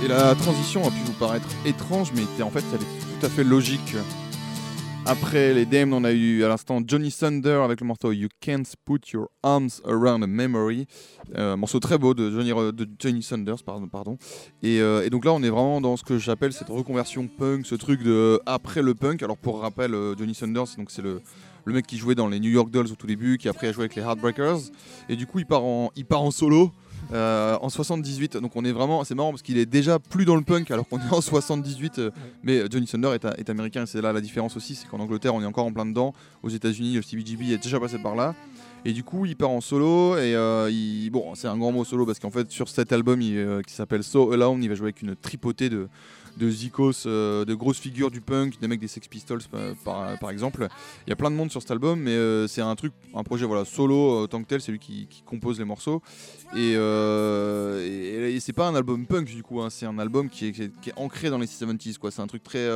Et 0.03 0.07
la 0.07 0.35
transition 0.35 0.85
a 0.87 0.91
pu 0.91 0.99
vous 1.05 1.13
paraître 1.13 1.47
étrange, 1.65 2.11
mais 2.13 2.43
en 2.43 2.51
fait 2.51 2.63
elle 2.71 2.81
était 2.81 3.19
tout 3.19 3.25
à 3.25 3.29
fait 3.29 3.43
logique. 3.43 3.95
Après 5.07 5.53
les 5.53 5.65
DM, 5.65 5.93
on 5.93 6.03
a 6.03 6.11
eu 6.11 6.43
à 6.43 6.47
l'instant 6.47 6.81
Johnny 6.85 7.11
Thunder 7.11 7.61
avec 7.63 7.79
le 7.79 7.85
morceau 7.85 8.11
You 8.11 8.27
Can't 8.41 8.63
Put 8.85 9.01
Your 9.13 9.29
Arms 9.43 9.69
Around 9.85 10.23
a 10.23 10.27
Memory, 10.27 10.87
Euh, 11.35 11.55
morceau 11.55 11.79
très 11.79 11.97
beau 11.97 12.13
de 12.13 12.31
Johnny, 12.31 12.49
de 12.73 12.87
Johnny 12.99 13.21
Thunders, 13.21 13.63
pardon. 13.63 14.17
euh, 14.81 15.03
et 15.03 15.09
donc 15.09 15.25
là, 15.25 15.33
on 15.33 15.43
est 15.43 15.49
vraiment 15.49 15.79
dans 15.81 15.95
ce 15.97 16.03
que 16.03 16.17
j'appelle 16.17 16.53
cette 16.53 16.69
reconversion 16.69 17.27
punk, 17.27 17.65
ce 17.65 17.75
truc 17.75 18.01
de 18.03 18.39
après 18.45 18.81
le 18.81 18.95
punk. 18.95 19.21
Alors 19.21 19.37
pour 19.37 19.61
rappel, 19.61 19.93
euh, 19.93 20.15
Johnny 20.17 20.33
Thunders, 20.33 20.67
c'est 20.91 21.01
le 21.01 21.21
le 21.67 21.73
mec 21.73 21.87
qui 21.87 21.97
jouait 21.97 22.13
dans 22.13 22.27
les 22.27 22.39
New 22.39 22.51
York 22.51 22.69
Dolls 22.69 22.91
au 22.91 22.95
tout 22.95 23.07
début, 23.07 23.39
qui 23.39 23.49
après 23.49 23.67
a 23.67 23.71
joué 23.71 23.85
avec 23.85 23.95
les 23.95 24.03
Heartbreakers, 24.03 24.59
et 25.09 25.15
du 25.15 25.25
coup 25.25 25.39
il 25.39 25.47
part 25.47 25.63
en, 25.63 25.89
il 25.95 26.05
part 26.05 26.21
en 26.21 26.29
solo. 26.29 26.71
Euh, 27.13 27.57
en 27.61 27.69
78, 27.69 28.37
donc 28.37 28.55
on 28.55 28.65
est 28.65 28.71
vraiment, 28.71 29.03
c'est 29.03 29.15
marrant 29.15 29.31
parce 29.31 29.41
qu'il 29.41 29.57
est 29.57 29.65
déjà 29.65 29.99
plus 29.99 30.25
dans 30.25 30.35
le 30.35 30.41
punk 30.41 30.71
alors 30.71 30.87
qu'on 30.87 30.99
est 30.99 31.13
en 31.13 31.21
78, 31.21 31.99
euh, 31.99 32.11
mais 32.43 32.63
Johnny 32.69 32.85
Thunder 32.85 33.15
est, 33.15 33.25
est 33.39 33.49
américain 33.49 33.83
et 33.83 33.85
c'est 33.85 34.01
là 34.01 34.13
la 34.13 34.21
différence 34.21 34.57
aussi, 34.57 34.75
c'est 34.75 34.87
qu'en 34.87 34.99
Angleterre 34.99 35.35
on 35.35 35.41
est 35.41 35.45
encore 35.45 35.65
en 35.65 35.73
plein 35.73 35.85
dedans, 35.85 36.13
aux 36.43 36.49
États-Unis 36.49 37.01
Stevie 37.03 37.25
GB 37.25 37.53
est 37.53 37.63
déjà 37.63 37.79
passé 37.79 37.97
par 37.99 38.15
là, 38.15 38.33
et 38.85 38.93
du 38.93 39.03
coup 39.03 39.25
il 39.25 39.35
part 39.35 39.49
en 39.49 39.61
solo 39.61 40.15
et 40.15 40.35
euh, 40.35 40.69
il, 40.71 41.09
bon 41.09 41.33
c'est 41.33 41.47
un 41.47 41.57
grand 41.57 41.71
mot 41.71 41.83
solo 41.83 42.05
parce 42.05 42.19
qu'en 42.19 42.29
fait 42.29 42.51
sur 42.51 42.69
cet 42.69 42.93
album 42.93 43.19
il, 43.21 43.35
euh, 43.37 43.61
qui 43.63 43.73
s'appelle 43.73 44.03
So 44.03 44.31
Alone 44.31 44.63
il 44.63 44.69
va 44.69 44.75
jouer 44.75 44.85
avec 44.85 45.01
une 45.01 45.15
tripotée 45.15 45.69
de 45.69 45.89
de 46.37 46.49
Zikos, 46.49 47.05
euh, 47.05 47.45
de 47.45 47.53
grosses 47.53 47.79
figures 47.79 48.11
du 48.11 48.21
punk, 48.21 48.59
des 48.59 48.67
mecs 48.67 48.79
des 48.79 48.87
Sex 48.87 49.07
Pistols 49.07 49.41
euh, 49.53 49.73
par, 49.83 50.17
par 50.19 50.29
exemple. 50.29 50.67
Il 51.07 51.09
y 51.09 51.13
a 51.13 51.15
plein 51.15 51.31
de 51.31 51.35
monde 51.35 51.49
sur 51.51 51.61
cet 51.61 51.71
album, 51.71 51.99
mais 51.99 52.11
euh, 52.11 52.47
c'est 52.47 52.61
un 52.61 52.75
truc, 52.75 52.93
un 53.13 53.23
projet 53.23 53.45
voilà 53.45 53.63
solo 53.65 54.27
tant 54.27 54.41
que 54.43 54.47
tel, 54.47 54.61
c'est 54.61 54.71
lui 54.71 54.79
qui, 54.79 55.07
qui 55.07 55.21
compose 55.23 55.59
les 55.59 55.65
morceaux. 55.65 56.01
Et, 56.55 56.73
et- 56.73 58.35
et 58.35 58.39
c'est 58.39 58.53
pas 58.53 58.67
un 58.67 58.75
album 58.75 59.05
punk 59.05 59.25
du 59.27 59.43
coup, 59.43 59.61
hein, 59.61 59.69
c'est 59.69 59.85
un 59.85 59.97
album 59.99 60.29
qui 60.29 60.47
est, 60.47 60.51
qui 60.51 60.63
est- 60.63 60.79
qui 60.81 60.89
est 60.89 60.93
ancré 60.97 61.29
dans 61.29 61.37
les 61.37 61.47
70s 61.47 61.97
quoi. 61.97 62.11
C'est 62.11 62.21
un 62.21 62.27
truc 62.27 62.43
très, 62.43 62.67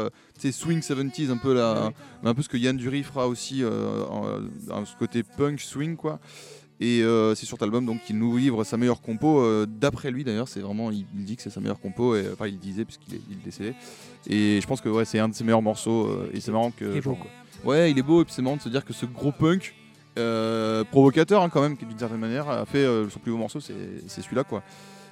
swing 0.52 0.80
70s, 0.82 1.30
un 1.32 1.38
peu 1.38 1.54
là, 1.54 1.92
un 2.24 2.34
peu 2.34 2.42
ce 2.42 2.50
que 2.50 2.58
Yann 2.58 2.78
Dury 2.78 3.04
fera 3.04 3.28
aussi, 3.28 3.64
en- 3.66 4.86
ce 4.86 4.96
côté 4.98 5.24
punk 5.24 5.60
swing 5.60 5.96
quoi. 5.96 6.20
Et 6.82 7.02
euh, 7.04 7.36
c'est 7.36 7.46
sur 7.46 7.58
cet 7.58 7.64
album 7.64 7.86
donc 7.86 8.02
qu'il 8.04 8.18
nous 8.18 8.38
livre 8.38 8.64
sa 8.64 8.78
meilleure 8.78 9.02
compo. 9.02 9.42
euh, 9.42 9.66
D'après 9.68 10.12
lui 10.12 10.24
d'ailleurs, 10.24 10.48
c'est 10.48 10.62
vraiment, 10.62 10.92
il, 10.92 11.06
il 11.14 11.26
dit 11.26 11.36
que 11.36 11.42
c'est 11.42 11.50
sa 11.50 11.60
meilleure 11.60 11.80
compo. 11.80 12.16
Et, 12.16 12.26
enfin, 12.32 12.48
il 12.48 12.58
disait 12.58 12.86
puisqu'il 12.86 13.16
est, 13.16 13.22
il 13.30 13.38
est 13.38 13.44
décédé. 13.44 13.74
Et 14.28 14.60
je 14.62 14.68
pense 14.68 14.80
que 14.82 14.88
ouais, 14.90 15.04
c'est 15.06 15.20
un 15.20 15.28
de 15.30 15.34
ses 15.34 15.44
meilleurs 15.44 15.62
morceaux. 15.62 16.08
euh, 16.08 16.30
et 16.34 16.40
c'est 16.40 16.52
marrant 16.52 16.72
que. 16.72 16.86
Il 16.86 16.92
est 16.98 17.02
beau, 17.02 17.02
genre, 17.16 17.20
quoi. 17.20 17.30
Ouais, 17.66 17.92
il 17.92 18.00
est 18.00 18.04
beau. 18.04 18.22
Et 18.22 18.26
puis 18.26 18.34
c'est 18.34 18.42
marrant 18.42 18.56
de 18.58 18.62
se 18.62 18.70
dire 18.70 18.86
que 18.86 18.94
ce 18.94 19.06
gros 19.06 19.32
punk 19.34 19.76
provocateur 20.92 21.42
hein, 21.44 21.50
quand 21.50 21.62
même, 21.62 21.78
qui 21.78 21.86
d'une 21.86 21.98
certaine 22.00 22.20
manière 22.20 22.50
a 22.50 22.66
fait 22.66 22.86
son 23.10 23.20
plus 23.20 23.32
beau 23.32 23.38
morceau, 23.38 23.60
c'est 23.60 23.74
celui-là 24.08 24.44
quoi. 24.44 24.64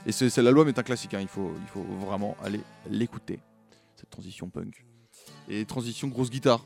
Et 0.05 0.11
c'est 0.11 0.29
c'est- 0.29 0.41
l'album 0.41 0.67
est 0.67 0.77
un 0.79 0.83
classique. 0.83 1.13
hein, 1.13 1.19
il 1.21 1.27
faut, 1.27 1.51
il 1.61 1.67
faut 1.67 1.83
vraiment 2.05 2.35
aller 2.43 2.59
l'écouter. 2.89 3.39
Cette 3.95 4.09
transition 4.09 4.47
punk. 4.49 4.85
Et 5.49 5.65
transition 5.65 6.07
grosse 6.07 6.29
guitare. 6.29 6.63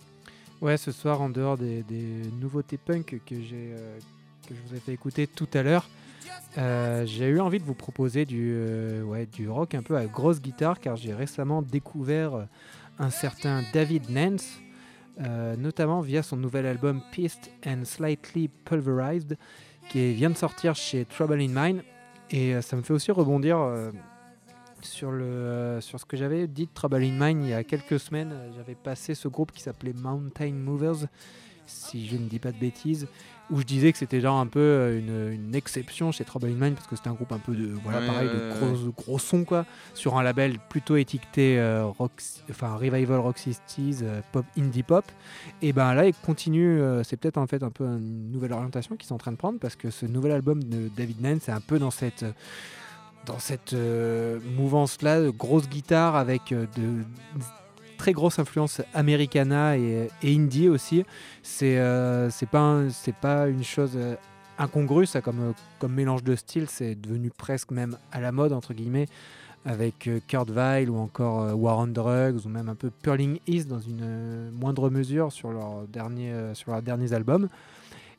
Ouais, 0.59 0.77
ce 0.77 0.91
soir, 0.91 1.21
en 1.21 1.29
dehors 1.29 1.57
des, 1.57 1.81
des 1.83 2.03
nouveautés 2.39 2.77
punk 2.77 3.19
que 3.25 3.35
j'ai 3.41 3.73
que 4.47 4.55
je 4.55 4.59
vous 4.67 4.75
ai 4.75 4.79
fait 4.79 4.93
écouter 4.93 5.27
tout 5.27 5.49
à 5.53 5.63
l'heure, 5.63 5.87
euh, 6.57 7.05
j'ai 7.05 7.27
eu 7.27 7.39
envie 7.39 7.59
de 7.59 7.63
vous 7.63 7.73
proposer 7.73 8.25
du, 8.25 8.51
euh, 8.53 9.03
ouais, 9.03 9.25
du 9.25 9.49
rock 9.49 9.73
un 9.73 9.81
peu 9.81 9.95
à 9.95 10.05
grosse 10.05 10.41
guitare, 10.41 10.79
car 10.79 10.97
j'ai 10.97 11.13
récemment 11.13 11.61
découvert 11.61 12.35
euh, 12.35 12.43
un 12.99 13.09
certain 13.09 13.63
David 13.73 14.09
Nance, 14.09 14.59
notamment 15.57 16.01
via 16.01 16.23
son 16.23 16.35
nouvel 16.35 16.65
album 16.65 17.01
Pissed 17.11 17.51
and 17.65 17.85
Slightly 17.85 18.47
Pulverized, 18.47 19.37
qui 19.89 20.13
vient 20.13 20.31
de 20.31 20.37
sortir 20.37 20.73
chez 20.73 21.05
Trouble 21.05 21.39
in 21.41 21.49
Mind. 21.49 21.83
Et 22.31 22.59
ça 22.61 22.75
me 22.75 22.81
fait 22.81 22.93
aussi 22.93 23.11
rebondir 23.11 23.59
sur, 24.81 25.11
le, 25.11 25.77
sur 25.79 25.99
ce 25.99 26.05
que 26.05 26.17
j'avais 26.17 26.47
dit 26.47 26.65
de 26.65 26.71
Trouble 26.73 27.03
in 27.03 27.11
Mind 27.19 27.43
il 27.43 27.49
y 27.49 27.53
a 27.53 27.63
quelques 27.63 27.99
semaines. 27.99 28.33
J'avais 28.55 28.73
passé 28.73 29.13
ce 29.13 29.27
groupe 29.27 29.51
qui 29.51 29.61
s'appelait 29.61 29.93
Mountain 29.93 30.53
Movers, 30.53 31.07
si 31.67 32.07
je 32.07 32.17
ne 32.17 32.27
dis 32.27 32.39
pas 32.39 32.51
de 32.51 32.59
bêtises, 32.59 33.07
où 33.51 33.59
je 33.59 33.65
disais 33.65 33.91
que 33.91 33.97
c'était 33.97 34.21
genre 34.21 34.39
un 34.39 34.47
peu 34.47 34.59
euh, 34.59 34.99
une, 34.99 35.33
une 35.33 35.55
exception 35.55 36.11
chez 36.11 36.23
Trouble 36.23 36.47
in 36.47 36.55
Mind 36.55 36.75
parce 36.75 36.87
que 36.87 36.95
c'était 36.95 37.09
un 37.09 37.13
groupe 37.13 37.31
un 37.31 37.37
peu 37.37 37.53
de 37.53 37.73
voilà 37.83 37.91
Ouais, 37.99 38.07
pareil 38.07 38.29
de 38.29 38.59
gros, 38.59 38.91
gros 38.91 39.19
son 39.19 39.43
quoi 39.43 39.65
sur 39.93 40.17
un 40.17 40.23
label 40.23 40.57
plutôt 40.69 40.95
étiqueté 40.95 41.59
euh, 41.59 41.85
rock 41.85 42.11
enfin 42.49 42.75
revival 42.75 43.19
rock 43.19 43.37
60s 43.37 43.99
euh, 44.03 44.21
pop 44.31 44.45
indie 44.57 44.83
pop. 44.83 45.05
Et 45.61 45.73
ben 45.73 45.93
là 45.93 46.07
il 46.07 46.13
continue 46.13 46.79
euh, 46.79 47.03
c'est 47.03 47.17
peut-être 47.17 47.37
en 47.37 47.47
fait 47.47 47.63
un 47.63 47.69
peu 47.69 47.85
une 47.85 48.31
nouvelle 48.31 48.53
orientation 48.53 48.95
qu'ils 48.95 49.07
sont 49.07 49.15
en 49.15 49.19
train 49.19 49.31
de 49.31 49.37
prendre 49.37 49.59
parce 49.59 49.75
que 49.75 49.89
ce 49.89 50.05
nouvel 50.05 50.31
album 50.31 50.63
de 50.63 50.89
David 50.95 51.21
Nance 51.21 51.41
c'est 51.43 51.51
un 51.51 51.61
peu 51.61 51.79
dans 51.79 51.91
cette 51.91 52.25
dans 53.25 53.39
cette 53.39 53.75
mouvance 54.55 55.01
là 55.01 55.21
de 55.21 55.29
grosse 55.29 55.69
guitare 55.69 56.15
avec 56.15 56.49
de 56.49 57.03
très 58.01 58.13
grosse 58.13 58.39
influence 58.39 58.81
americana 58.95 59.77
et, 59.77 60.09
indie 60.23 60.69
aussi 60.69 61.05
c'est 61.43 61.77
euh, 61.77 62.31
pas 62.49 63.47
une 63.47 63.63
chose 63.63 63.91
euh, 63.95 64.15
incongrue 64.57 65.05
ça 65.05 65.21
comme 65.21 65.39
euh, 65.39 65.51
comme 65.77 65.93
mélange 65.93 66.23
de 66.23 66.35
styles 66.35 66.65
c'est 66.67 66.95
devenu 66.95 67.29
presque 67.29 67.69
même 67.69 67.95
à 68.11 68.19
la 68.19 68.31
mode 68.31 68.53
entre 68.53 68.73
guillemets 68.73 69.07
avec 69.65 70.09
Kurt 70.27 70.49
Weill 70.49 70.89
ou 70.89 70.97
encore 70.97 71.55
War 71.55 71.77
on 71.77 71.85
Drugs 71.85 72.43
ou 72.43 72.49
même 72.49 72.69
un 72.69 72.73
peu 72.73 72.89
Pearling 72.89 73.37
East 73.45 73.67
dans 73.67 73.79
une 73.79 74.49
moindre 74.49 74.89
mesure 74.89 75.31
sur, 75.31 75.51
sur 76.55 76.71
leurs 76.71 76.81
derniers 76.81 77.13
albums. 77.13 77.47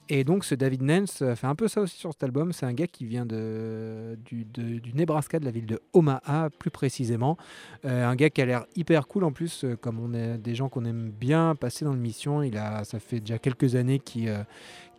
Et 0.08 0.24
donc 0.24 0.44
ce 0.44 0.54
David 0.54 0.82
Nance 0.82 1.22
euh, 1.22 1.34
fait 1.36 1.46
un 1.46 1.54
peu 1.54 1.68
ça 1.68 1.80
aussi 1.80 1.96
sur 1.96 2.12
cet 2.12 2.22
album. 2.24 2.52
C'est 2.52 2.66
un 2.66 2.72
gars 2.72 2.86
qui 2.86 3.04
vient 3.04 3.24
de, 3.24 4.18
du, 4.24 4.92
Nebraska, 4.94 5.38
de 5.38 5.44
la 5.44 5.50
ville 5.50 5.66
de 5.66 5.80
Omaha 5.92 6.50
plus 6.58 6.70
précisément. 6.70 7.36
Euh, 7.84 8.06
un 8.06 8.16
gars 8.16 8.28
qui 8.28 8.42
a 8.42 8.46
l'air 8.46 8.66
hyper 8.74 9.06
cool 9.06 9.24
en 9.24 9.32
plus, 9.32 9.64
euh, 9.64 9.76
comme 9.76 10.00
on 10.00 10.12
est 10.12 10.38
des 10.38 10.54
gens 10.54 10.68
qu'on 10.68 10.84
aime 10.84 11.10
bien 11.10 11.54
passer 11.54 11.84
dans 11.84 11.92
l'émission. 11.92 12.42
Il 12.42 12.56
a, 12.56 12.84
ça 12.84 12.98
fait 12.98 13.20
déjà 13.20 13.38
quelques 13.38 13.76
années 13.76 14.00
qu'il 14.00 14.32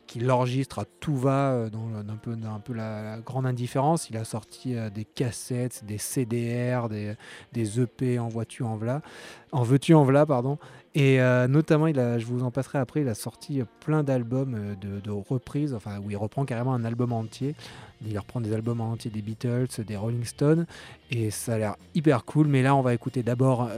qu'il 0.07 0.29
enregistre 0.31 0.79
à 0.79 0.85
tout 0.99 1.15
va 1.15 1.51
euh, 1.51 1.69
dans, 1.69 1.87
un 1.97 2.59
peu, 2.59 2.73
la, 2.73 3.19
grande 3.19 3.45
indifférence. 3.45 4.09
Il 4.09 4.17
a 4.17 4.23
sorti 4.23 4.75
euh, 4.75 4.89
des 4.89 5.05
cassettes, 5.05 5.83
des 5.85 5.97
CDR, 5.97 6.89
des, 6.89 7.79
EP 7.79 8.19
en 8.19 8.27
voiture 8.27 8.67
en 8.67 8.75
v'là, 8.75 9.01
en 9.51 9.63
veux-tu 9.63 9.93
en 9.93 10.03
v'là, 10.03 10.25
pardon. 10.25 10.57
Et 10.95 11.19
euh, 11.21 11.47
notamment, 11.47 11.87
il 11.87 11.99
a, 11.99 12.19
je 12.19 12.25
vous 12.25 12.43
en 12.43 12.51
passerai 12.51 12.77
après, 12.77 13.01
il 13.01 13.07
a 13.07 13.15
sorti 13.15 13.61
plein 13.79 14.03
d'albums 14.03 14.75
de, 14.79 15.11
reprises, 15.11 15.73
enfin 15.73 15.99
où 15.99 16.11
il 16.11 16.17
reprend 16.17 16.45
carrément 16.45 16.73
un 16.73 16.85
album 16.85 17.13
entier. 17.13 17.55
Il 18.05 18.17
reprend 18.19 18.41
des 18.41 18.53
albums 18.53 18.81
entiers 18.81 19.09
des 19.09 19.21
Beatles, 19.21 19.67
des 19.87 19.95
Rolling 19.95 20.25
Stones, 20.25 20.65
et 21.09 21.31
ça 21.31 21.53
a 21.53 21.57
l'air 21.57 21.75
hyper 21.95 22.25
cool. 22.25 22.47
Mais 22.47 22.61
là, 22.61 22.75
on 22.75 22.81
va 22.81 22.93
écouter 22.93 23.23
d'abord 23.23 23.69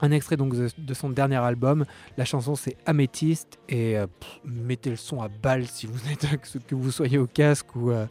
un 0.00 0.10
extrait 0.10 0.36
donc 0.36 0.54
de, 0.54 0.94
son 0.94 1.10
dernier 1.10 1.36
album. 1.36 1.84
La 2.16 2.24
chanson 2.24 2.56
c'est 2.56 2.76
Améthyste 2.86 3.58
et 3.68 3.98
euh, 3.98 4.06
pff, 4.06 4.40
mettez 4.44 4.90
le 4.90 4.96
son 4.96 5.20
à 5.20 5.28
balle 5.28 5.66
si 5.66 5.86
vous 5.86 6.00
êtes 6.10 6.26
que 6.66 6.74
vous 6.74 6.90
soyez 6.90 7.18
au 7.18 7.26
casque 7.26 7.74
ou, 7.76 7.90
euh, 7.90 8.06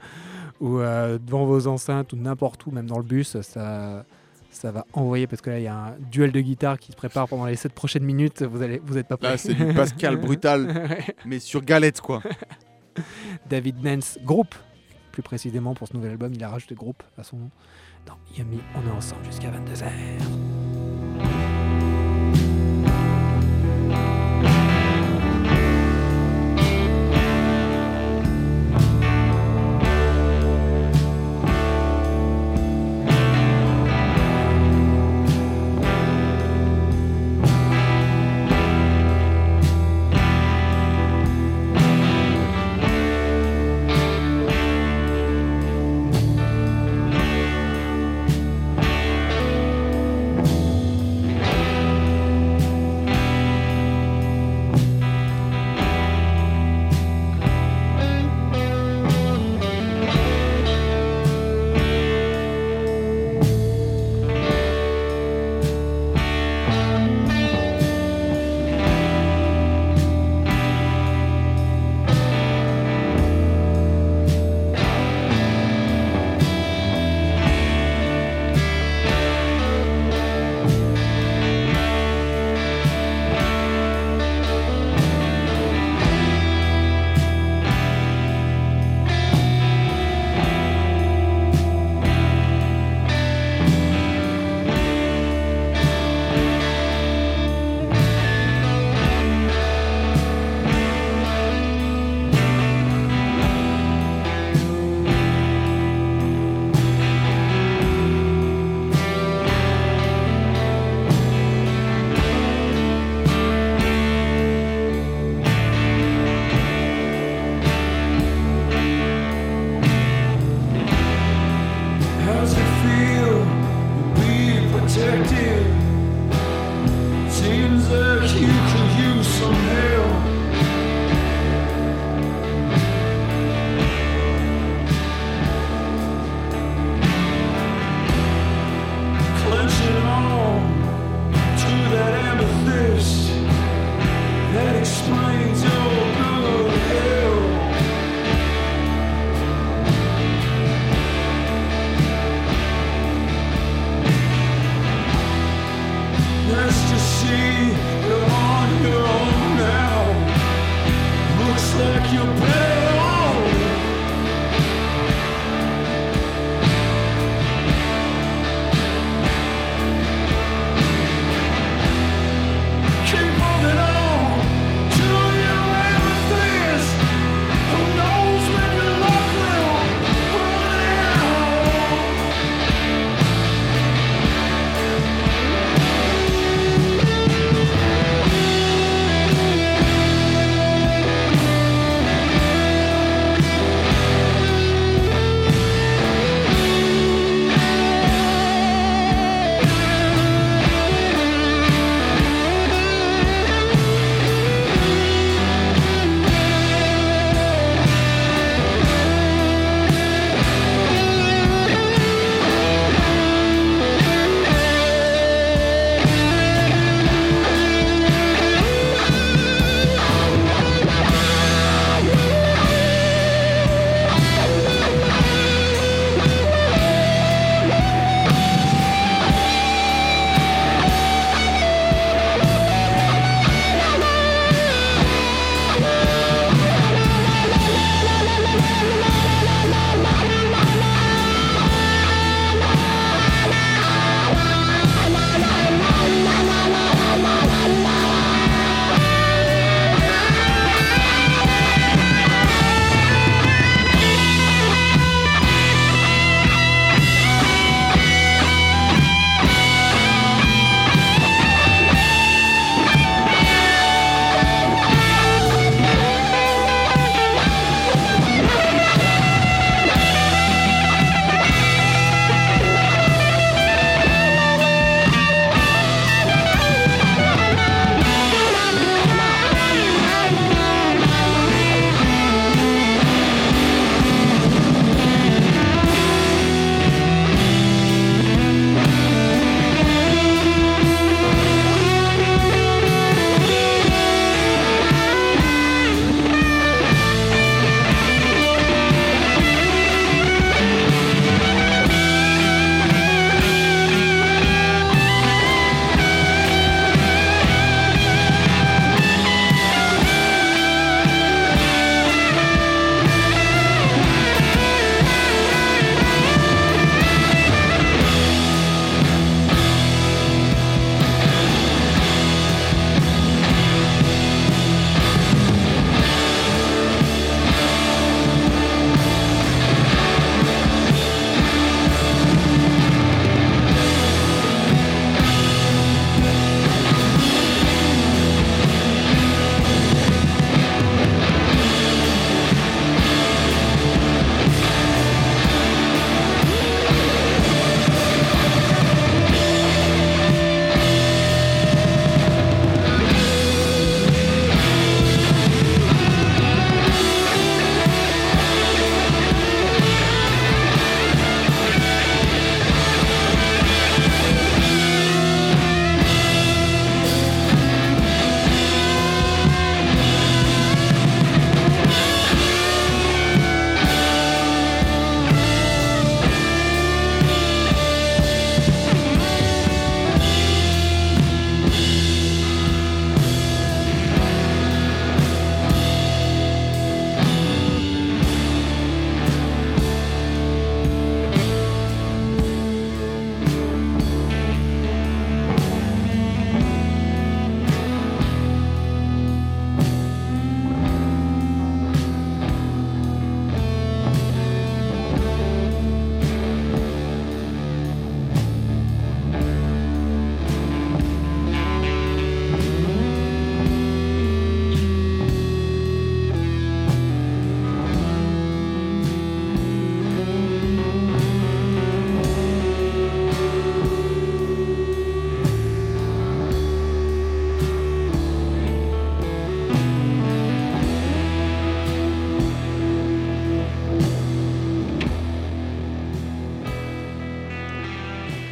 ou 0.59 0.79
euh, 0.79 1.17
devant 1.17 1.45
vos 1.45 1.67
enceintes 1.67 2.13
ou 2.13 2.15
n'importe 2.15 2.65
où, 2.65 2.71
même 2.71 2.87
dans 2.87 2.97
le 2.97 3.05
bus, 3.05 3.39
ça 3.41 4.05
ça 4.49 4.71
va 4.71 4.87
envoyer 4.93 5.27
parce 5.27 5.41
que 5.41 5.51
là 5.51 5.59
il 5.59 5.63
y 5.63 5.67
a 5.67 5.75
un 5.75 5.95
duel 6.09 6.31
de 6.31 6.39
guitare 6.39 6.79
qui 6.79 6.91
se 6.91 6.97
prépare 6.97 7.27
pendant 7.27 7.45
les 7.45 7.55
7 7.55 7.73
prochaines 7.73 8.03
minutes. 8.03 8.41
Vous 8.41 8.63
allez 8.63 8.81
vous 8.83 8.97
êtes 8.97 9.07
pas 9.07 9.17
prêts. 9.17 9.29
Là, 9.29 9.37
c'est 9.37 9.53
du 9.53 9.73
Pascal 9.73 10.15
brutal, 10.21 10.89
mais 11.25 11.39
sur 11.39 11.61
galette, 11.61 12.01
quoi. 12.01 12.23
David 13.49 13.83
Nance 13.83 14.17
groupe 14.23 14.55
plus 15.17 15.23
précisément 15.23 15.73
pour 15.73 15.87
ce 15.87 15.95
nouvel 15.95 16.11
album, 16.11 16.31
il 16.35 16.43
a 16.43 16.49
rajouté 16.49 16.75
groupe 16.75 17.01
à 17.17 17.23
son 17.23 17.37
nom. 17.37 17.49
Dans 18.05 18.19
Yummy, 18.37 18.59
on 18.75 18.87
est 18.87 18.91
ensemble 18.91 19.25
jusqu'à 19.25 19.49
22h. 19.49 20.56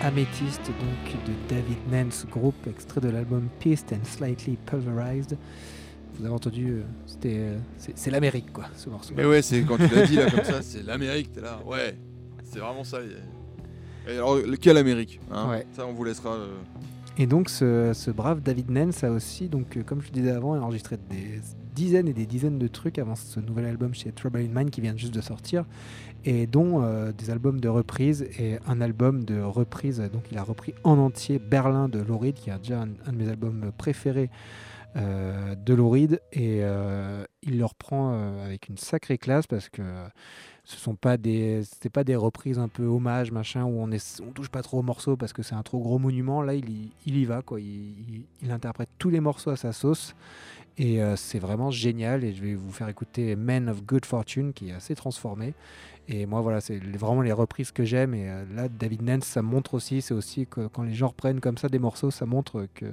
Spiritist 0.09 0.61
donc 0.67 1.25
de 1.25 1.33
David 1.49 1.77
Nance 1.91 2.27
Group, 2.31 2.53
extrait 2.67 3.01
de 3.01 3.09
l'album 3.09 3.47
Pissed 3.59 3.91
and 3.91 4.05
Slightly 4.05 4.55
Pulverized. 4.67 5.35
Vous 6.13 6.25
avez 6.25 6.33
entendu, 6.33 6.67
euh, 6.73 6.81
c'était, 7.07 7.37
euh, 7.39 7.57
c'est, 7.95 8.11
l'Amérique 8.11 8.53
quoi, 8.53 8.65
ce 8.75 8.87
morceau. 8.89 9.13
Mais 9.17 9.25
ouais, 9.25 9.41
c'est 9.41 9.63
quand 9.63 9.77
tu 9.77 9.87
l'as 9.93 10.05
dit 10.05 10.15
là 10.15 10.29
comme 10.29 10.43
ça, 10.43 10.61
c'est 10.61 10.83
l'Amérique, 10.85 11.33
t'es 11.33 11.41
là. 11.41 11.59
Ouais, 11.65 11.97
c'est 12.43 12.59
vraiment 12.59 12.83
ça. 12.83 12.99
Et 14.07 14.11
alors, 14.11 14.35
le- 14.37 14.55
quelle 14.57 14.77
Amérique 14.77 15.19
hein? 15.31 15.49
Ouais. 15.49 15.65
Ça, 15.75 15.87
on 15.87 15.93
vous 15.93 16.03
laissera. 16.03 16.35
euh, 16.35 16.53
Et 17.17 17.25
donc 17.25 17.49
ce, 17.49 17.91
ce 17.93 18.11
brave 18.11 18.41
David 18.41 18.69
Nance 18.69 19.03
a 19.03 19.09
aussi, 19.11 19.49
donc, 19.49 19.77
comme 19.85 20.01
je 20.01 20.07
le 20.07 20.13
disais 20.13 20.31
avant, 20.31 20.55
enregistré 20.55 20.97
des 21.09 21.41
dizaines 21.73 22.07
et 22.07 22.13
des 22.13 22.27
dizaines 22.27 22.59
de 22.59 22.67
trucs 22.67 22.99
avant 22.99 23.15
ce 23.15 23.39
nouvel 23.39 23.65
album 23.65 23.93
chez 23.95 24.11
Trouble 24.11 24.37
in 24.39 24.47
Mind 24.53 24.69
qui 24.69 24.79
vient 24.81 24.95
juste 24.95 25.13
de 25.15 25.19
sortir, 25.21 25.65
et 26.25 26.47
dont 26.47 26.81
euh, 26.81 27.11
des 27.13 27.29
albums 27.29 27.59
de 27.61 27.69
reprises 27.69 28.23
et 28.39 28.57
un 28.67 28.81
album 28.81 29.23
de 29.23 29.39
reprise. 29.41 29.99
Donc 30.11 30.23
il 30.31 30.37
a 30.37 30.43
repris 30.43 30.73
en 30.83 30.97
entier 30.97 31.39
Berlin 31.39 31.87
de 31.87 31.99
Reed, 32.11 32.35
qui 32.35 32.49
est 32.49 32.57
déjà 32.57 32.81
un, 32.81 32.87
de 32.87 33.15
mes 33.17 33.29
albums 33.29 33.71
préférés 33.77 34.29
euh, 34.97 35.55
de 35.55 35.73
Reed, 35.73 36.21
et 36.33 36.59
euh, 36.63 37.23
il 37.43 37.57
le 37.59 37.65
reprend 37.65 38.41
avec 38.43 38.69
une 38.69 38.77
sacrée 38.77 39.17
classe 39.17 39.45
parce 39.45 39.69
que 39.69 39.81
ce 40.63 40.77
sont 40.77 40.95
pas 40.95 41.17
des 41.17 41.61
c'était 41.63 41.89
pas 41.91 42.03
des 42.03 42.15
reprises 42.15 42.57
un 42.57 42.69
peu 42.69 42.85
hommage 42.85 43.31
machin 43.31 43.65
où 43.65 43.77
on 43.79 43.91
est 43.91 44.21
on 44.27 44.31
touche 44.31 44.49
pas 44.49 44.63
trop 44.63 44.79
au 44.79 44.81
morceau 44.81 45.15
parce 45.15 45.31
que 45.31 45.43
c'est 45.43 45.53
un 45.53 45.61
trop 45.61 45.79
gros 45.79 45.99
monument. 45.99 46.41
Là 46.41 46.55
il 46.55 46.69
y, 46.69 46.91
il 47.05 47.17
y 47.17 47.25
va 47.25 47.41
quoi. 47.43 47.59
Il- 47.59 48.25
il 48.41 48.51
interprète 48.51 48.89
tous 48.97 49.09
les 49.11 49.19
morceaux 49.19 49.51
à 49.51 49.57
sa 49.57 49.73
sauce 49.73 50.15
et 50.77 51.01
euh, 51.01 51.15
c'est 51.15 51.39
vraiment 51.39 51.71
génial 51.71 52.23
et 52.23 52.33
je 52.33 52.43
vais 52.43 52.55
vous 52.55 52.71
faire 52.71 52.89
écouter 52.89 53.35
Men 53.35 53.69
of 53.69 53.83
Good 53.85 54.05
Fortune 54.05 54.53
qui 54.53 54.69
est 54.69 54.73
assez 54.73 54.95
transformé. 54.95 55.53
Et 56.07 56.25
moi 56.25 56.41
voilà 56.41 56.61
c'est 56.61 56.77
vraiment 56.77 57.21
les 57.21 57.31
reprises 57.31 57.71
que 57.71 57.83
j'aime 57.83 58.13
et 58.13 58.29
euh, 58.29 58.43
là 58.53 58.67
David 58.69 59.01
Nance 59.01 59.23
ça 59.23 59.41
montre 59.41 59.73
aussi 59.73 60.01
c'est 60.01 60.13
aussi 60.13 60.45
que 60.45 60.67
quand 60.67 60.83
les 60.83 60.93
gens 60.93 61.07
reprennent 61.07 61.39
comme 61.39 61.57
ça 61.57 61.67
des 61.67 61.79
morceaux 61.79 62.11
ça 62.11 62.25
montre 62.25 62.67
que 62.75 62.85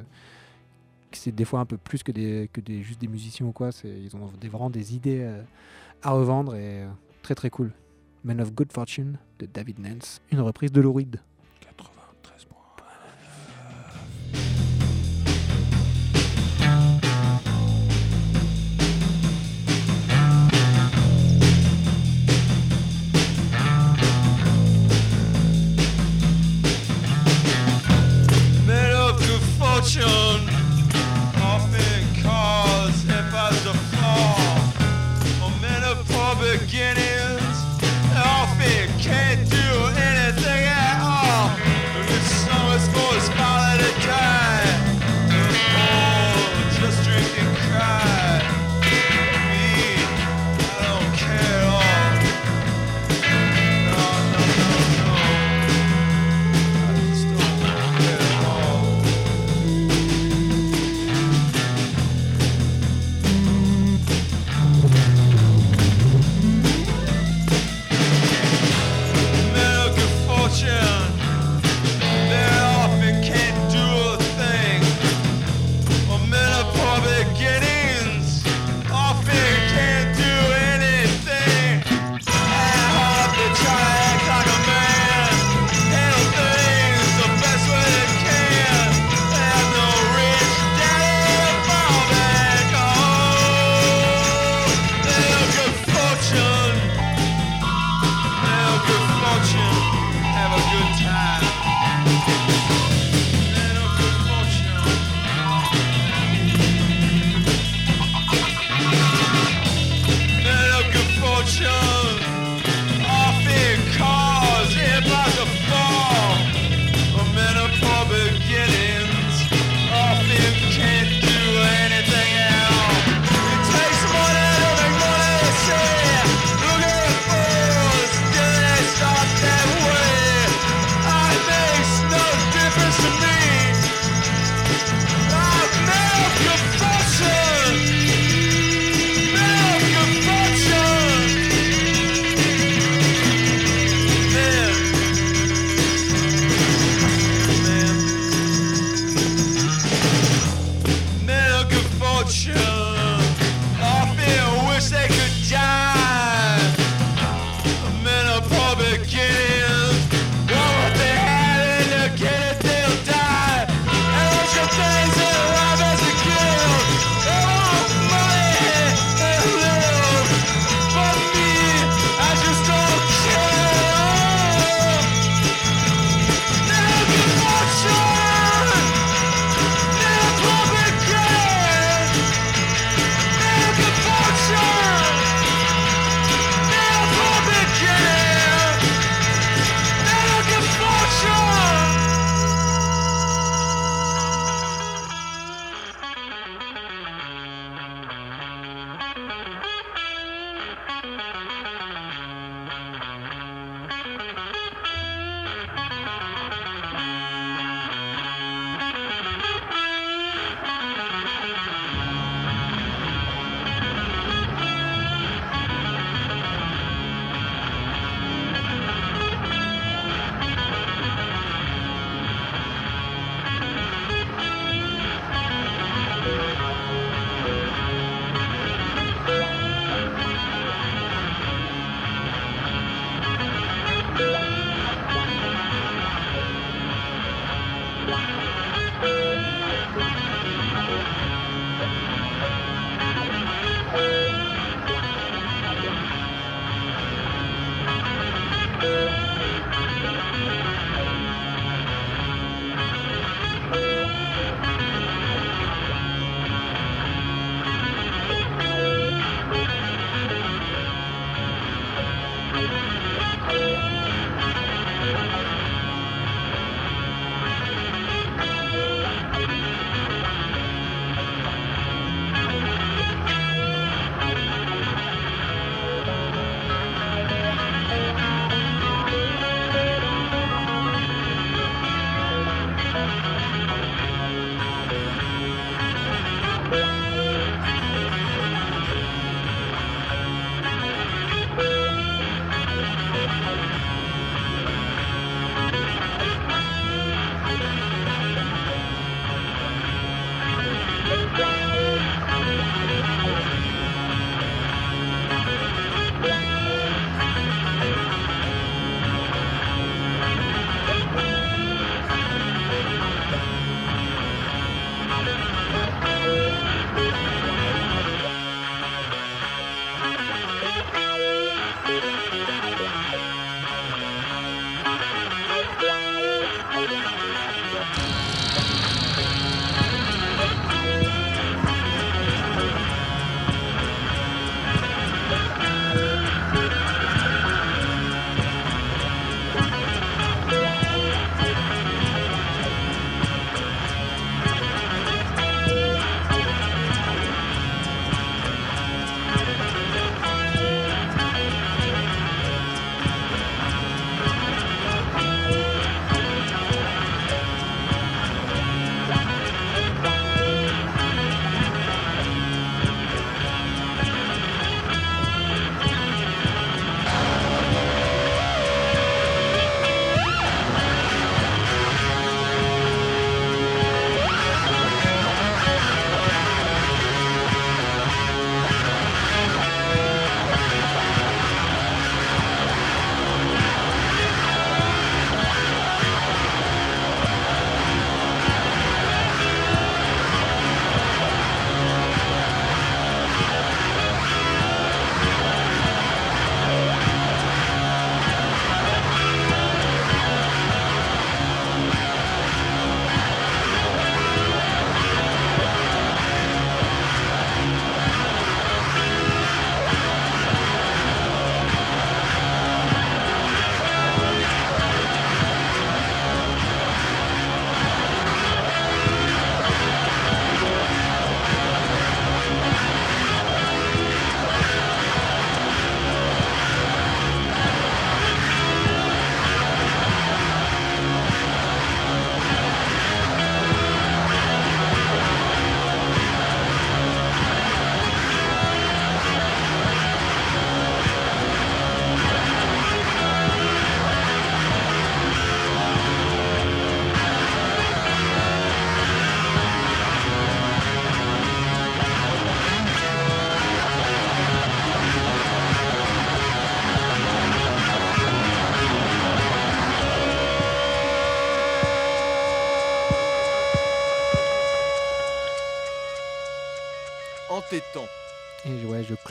c'est 1.12 1.34
des 1.34 1.44
fois 1.44 1.60
un 1.60 1.66
peu 1.66 1.76
plus 1.76 2.02
que 2.02 2.12
des 2.12 2.48
que 2.52 2.60
des 2.60 2.82
juste 2.82 3.00
des 3.00 3.08
musiciens 3.08 3.46
ou 3.46 3.52
quoi. 3.52 3.70
Ils 3.84 4.16
ont 4.16 4.30
des, 4.40 4.48
vraiment 4.48 4.70
des 4.70 4.94
idées 4.94 5.20
euh, 5.22 5.42
à 6.02 6.12
revendre 6.12 6.54
et 6.54 6.86
très 7.22 7.34
très 7.34 7.50
cool. 7.50 7.72
Men 8.24 8.40
of 8.40 8.54
Good 8.54 8.72
Fortune 8.72 9.18
de 9.40 9.46
David 9.46 9.80
Nance, 9.80 10.22
une 10.30 10.40
reprise 10.40 10.70
de 10.70 10.80
Lou 10.80 10.92
Reed. 10.92 11.20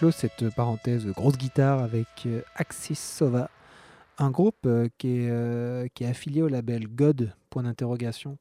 Cette 0.09 0.49
parenthèse 0.55 1.05
grosse 1.05 1.37
guitare 1.37 1.83
avec 1.83 2.07
euh, 2.25 2.41
Axis 2.55 2.95
Sova, 2.95 3.51
un 4.17 4.31
groupe 4.31 4.65
euh, 4.65 4.87
qui, 4.97 5.09
est, 5.09 5.29
euh, 5.29 5.85
qui 5.93 6.05
est 6.05 6.07
affilié 6.07 6.41
au 6.41 6.47
label 6.47 6.87
God, 6.87 7.35
point 7.51 7.61
d'interrogation, 7.61 8.39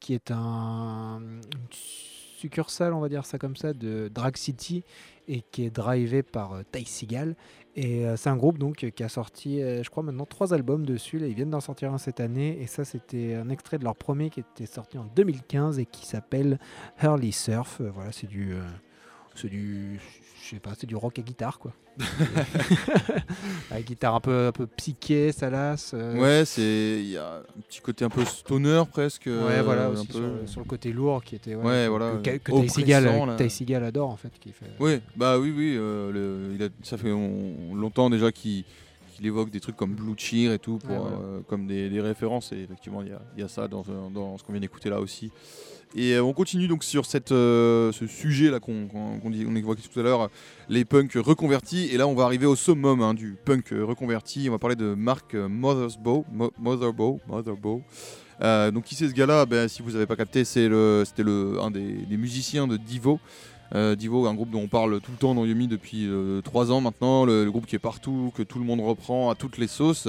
qui 0.00 0.14
est 0.14 0.32
un, 0.32 1.22
succursale, 1.70 2.92
on 2.92 2.98
va 2.98 3.08
dire 3.08 3.24
ça 3.24 3.38
comme 3.38 3.54
ça, 3.54 3.72
de 3.72 4.10
Drag 4.12 4.36
City 4.36 4.82
et 5.28 5.42
qui 5.42 5.64
est 5.64 5.70
drivé 5.70 6.24
par 6.24 6.62
Ty 6.72 6.84
Seagal. 6.84 7.36
Et 7.76 8.04
c'est 8.16 8.30
un 8.30 8.36
groupe 8.36 8.58
donc 8.58 8.90
qui 8.90 9.02
a 9.04 9.08
sorti, 9.08 9.60
je 9.60 9.88
crois 9.90 10.02
maintenant, 10.02 10.24
trois 10.24 10.54
albums 10.54 10.86
dessus. 10.86 11.20
Ils 11.20 11.34
viennent 11.34 11.50
d'en 11.50 11.60
sortir 11.60 11.92
un 11.92 11.98
cette 11.98 12.20
année. 12.20 12.58
Et 12.60 12.66
ça, 12.66 12.84
c'était 12.84 13.34
un 13.34 13.48
extrait 13.48 13.78
de 13.78 13.84
leur 13.84 13.96
premier 13.96 14.30
qui 14.30 14.40
était 14.40 14.66
sorti 14.66 14.98
en 14.98 15.04
2015 15.04 15.78
et 15.78 15.84
qui 15.84 16.06
s'appelle 16.06 16.58
Hurley 17.02 17.32
Surf. 17.32 17.80
Voilà, 17.80 18.12
c'est 18.12 18.28
du. 18.28 18.54
Euh, 19.36 19.40
c'est 19.42 19.48
du. 19.48 20.00
Je 20.42 20.50
sais 20.50 20.60
pas, 20.60 20.72
c'est 20.78 20.86
du 20.86 20.94
rock 20.96 21.18
à 21.18 21.22
guitare 21.22 21.58
quoi. 21.58 21.72
la 23.70 23.82
guitare 23.82 24.14
un 24.14 24.20
peu, 24.20 24.46
un 24.48 24.52
peu 24.52 24.66
psyché, 24.66 25.32
salace. 25.32 25.92
euh, 25.94 26.14
Ouais, 26.20 26.44
c'est 26.44 26.62
il 27.00 27.10
y 27.10 27.16
a 27.16 27.38
un 27.38 27.60
petit 27.68 27.80
côté 27.80 28.04
un 28.04 28.08
peu 28.08 28.24
stoner 28.24 28.82
presque. 28.90 29.26
Ouais, 29.26 29.32
euh, 29.32 29.62
voilà, 29.64 29.86
un 29.86 29.90
aussi 29.90 30.06
peu. 30.06 30.12
sur, 30.14 30.20
le- 30.22 30.46
sur 30.46 30.60
le 30.60 30.66
côté 30.66 30.92
lourd 30.92 31.22
qui 31.24 31.34
était. 31.36 31.54
Ouais, 31.54 31.88
voilà, 31.88 32.12
Que, 32.22 32.36
que 32.38 32.52
euh, 32.52 32.62
Ty 32.62 32.68
Seagal, 32.68 33.50
Seagal 33.50 33.84
adore 33.84 34.10
en 34.10 34.16
fait. 34.16 34.30
Qui 34.38 34.52
fait... 34.52 34.66
Oui, 34.78 35.00
bah 35.16 35.38
oui, 35.38 35.52
oui. 35.56 35.74
euh, 35.78 36.12
le- 36.12 36.54
il 36.54 36.62
a- 36.62 36.68
ça 36.82 36.96
fait 36.96 37.12
on- 37.12 37.74
longtemps 37.74 38.10
déjà 38.10 38.30
qu'il 38.32 38.64
qu'il 39.16 39.26
évoque 39.26 39.50
des 39.50 39.60
trucs 39.60 39.76
comme 39.76 39.94
Blue 39.94 40.14
Cheer 40.16 40.52
et 40.52 40.58
tout, 40.58 40.78
pour, 40.78 40.90
Ouais, 40.90 40.98
voilà. 40.98 41.16
euh, 41.16 41.40
comme 41.48 41.66
des, 41.66 41.88
des 41.88 42.00
références. 42.00 42.52
Et 42.52 42.60
effectivement, 42.62 43.02
il 43.02 43.08
y 43.08 43.12
a, 43.12 43.20
il 43.36 43.40
y 43.40 43.44
a 43.44 43.48
ça 43.48 43.66
dans, 43.68 43.82
euh, 43.88 44.08
dans 44.14 44.36
ce 44.38 44.44
qu'on 44.44 44.52
vient 44.52 44.60
d'écouter 44.60 44.90
là 44.90 45.00
aussi. 45.00 45.30
Et 45.94 46.14
euh, 46.14 46.22
on 46.22 46.32
continue 46.34 46.68
donc 46.68 46.84
sur 46.84 47.06
cette, 47.06 47.32
euh, 47.32 47.90
ce 47.92 48.06
sujet 48.06 48.50
là 48.50 48.60
qu'on 48.60 48.88
dit- 49.30 49.46
on 49.48 49.54
évoquait 49.56 49.82
tout 49.88 49.98
à 50.00 50.02
l'heure, 50.02 50.30
les 50.68 50.84
punks 50.84 51.14
reconvertis. 51.14 51.88
Et 51.92 51.96
là, 51.96 52.06
on 52.06 52.14
va 52.14 52.24
arriver 52.24 52.44
au 52.46 52.56
summum 52.56 53.00
hein, 53.00 53.14
du 53.14 53.36
punk 53.44 53.68
reconverti. 53.70 54.46
On 54.48 54.52
va 54.52 54.58
parler 54.58 54.76
de 54.76 54.94
Mark 54.94 55.34
Mothersbaugh. 55.34 56.24
Mo-. 56.32 56.50
Euh, 58.42 58.70
donc 58.70 58.84
qui 58.84 58.94
c'est 58.94 59.08
ce 59.08 59.14
gars-là? 59.14 59.46
Ben, 59.46 59.66
Si 59.68 59.80
vous 59.80 59.92
n'avez 59.92 60.04
pas 60.06 60.16
capté, 60.16 60.44
c'est 60.44 60.68
le, 60.68 61.04
c'était 61.06 61.22
le, 61.22 61.58
un 61.62 61.70
des, 61.70 61.92
des 61.92 62.16
musiciens 62.18 62.66
de 62.66 62.76
Divo. 62.76 63.18
Euh, 63.74 63.96
Divo, 63.96 64.26
un 64.26 64.34
groupe 64.34 64.50
dont 64.50 64.60
on 64.60 64.68
parle 64.68 65.00
tout 65.00 65.10
le 65.10 65.16
temps 65.18 65.34
dans 65.34 65.44
Yumi 65.44 65.66
depuis 65.66 66.08
3 66.44 66.70
ans 66.70 66.80
maintenant, 66.80 67.24
le, 67.24 67.44
le 67.44 67.50
groupe 67.50 67.66
qui 67.66 67.74
est 67.74 67.80
partout, 67.80 68.32
que 68.36 68.42
tout 68.42 68.58
le 68.58 68.64
monde 68.64 68.80
reprend 68.80 69.28
à 69.30 69.34
toutes 69.34 69.58
les 69.58 69.66
sauces. 69.66 70.08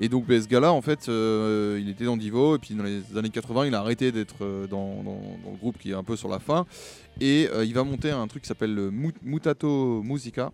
Et 0.00 0.08
donc 0.08 0.24
ce 0.28 0.46
gars-là, 0.48 0.72
en 0.72 0.80
fait, 0.82 1.08
euh, 1.08 1.78
il 1.80 1.88
était 1.88 2.04
dans 2.04 2.16
Divo, 2.16 2.56
et 2.56 2.58
puis 2.58 2.74
dans 2.74 2.84
les 2.84 3.02
années 3.16 3.30
80, 3.30 3.66
il 3.66 3.74
a 3.74 3.80
arrêté 3.80 4.10
d'être 4.12 4.42
euh, 4.42 4.66
dans, 4.66 5.02
dans- 5.02 5.20
dans 5.44 5.50
le 5.52 5.56
groupe 5.58 5.78
qui 5.78 5.90
est 5.90 5.94
un 5.94 6.02
peu 6.04 6.16
sur 6.16 6.28
la 6.28 6.38
fin. 6.38 6.66
Et 7.20 7.48
euh, 7.52 7.64
il 7.64 7.74
va 7.74 7.84
monter 7.84 8.10
un 8.10 8.26
truc 8.26 8.42
qui 8.42 8.48
s'appelle 8.48 8.74
le 8.74 8.90
Mut- 8.90 9.22
Mutato 9.22 10.02
Musica, 10.02 10.52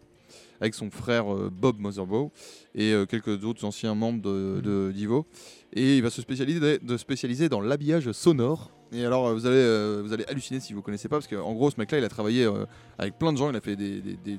avec 0.61 0.74
son 0.74 0.90
frère 0.90 1.32
euh, 1.32 1.51
Bob 1.53 1.78
Motherbaugh 1.78 2.30
et 2.74 2.92
euh, 2.92 3.05
quelques 3.07 3.45
autres 3.45 3.64
anciens 3.64 3.95
membres 3.95 4.22
de, 4.22 4.61
de 4.62 4.92
Divo. 4.95 5.26
Et 5.74 5.97
il 5.97 6.03
va 6.03 6.11
se 6.11 6.22
spécialiser, 6.22 6.78
de 6.78 6.97
spécialiser 6.97 7.49
dans 7.49 7.61
l'habillage 7.61 8.12
sonore. 8.12 8.70
Et 8.95 9.05
alors, 9.05 9.26
euh, 9.26 9.34
vous 9.34 9.45
allez, 9.47 9.57
euh, 9.57 10.03
vous 10.05 10.12
allez 10.12 10.24
halluciner 10.28 10.61
si 10.61 10.72
vous 10.72 10.80
connaissez 10.80 11.09
pas, 11.09 11.16
parce 11.16 11.26
qu'en 11.26 11.53
gros, 11.53 11.70
ce 11.70 11.76
mec-là, 11.78 11.99
il 11.99 12.05
a 12.05 12.09
travaillé 12.09 12.45
euh, 12.45 12.64
avec 12.97 13.18
plein 13.18 13.32
de 13.32 13.38
gens. 13.38 13.51
Il 13.51 13.57
a 13.57 13.61
fait 13.61 13.74
des, 13.76 14.01
des- 14.01 14.38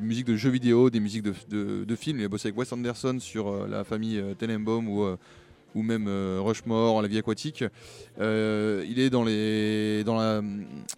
musiques 0.00 0.26
de 0.26 0.34
jeux 0.34 0.50
vidéo, 0.50 0.90
des 0.90 0.98
musiques 1.00 1.22
de, 1.22 1.84
de- 1.84 1.96
films. 1.96 2.18
Il 2.18 2.24
a 2.24 2.28
bossé 2.28 2.48
avec 2.48 2.58
Wes 2.58 2.72
Anderson 2.72 3.18
sur 3.20 3.68
la 3.68 3.84
famille 3.84 4.20
Tenenbaum 4.38 4.88
ou, 4.88 5.06
ou 5.74 5.82
même 5.82 6.08
Rushmore, 6.40 7.00
La 7.02 7.06
vie 7.08 7.18
aquatique. 7.18 7.64
Il 8.18 8.98
est 8.98 9.10
dans 9.10 9.24
les, 9.24 10.02
dans 10.04 10.42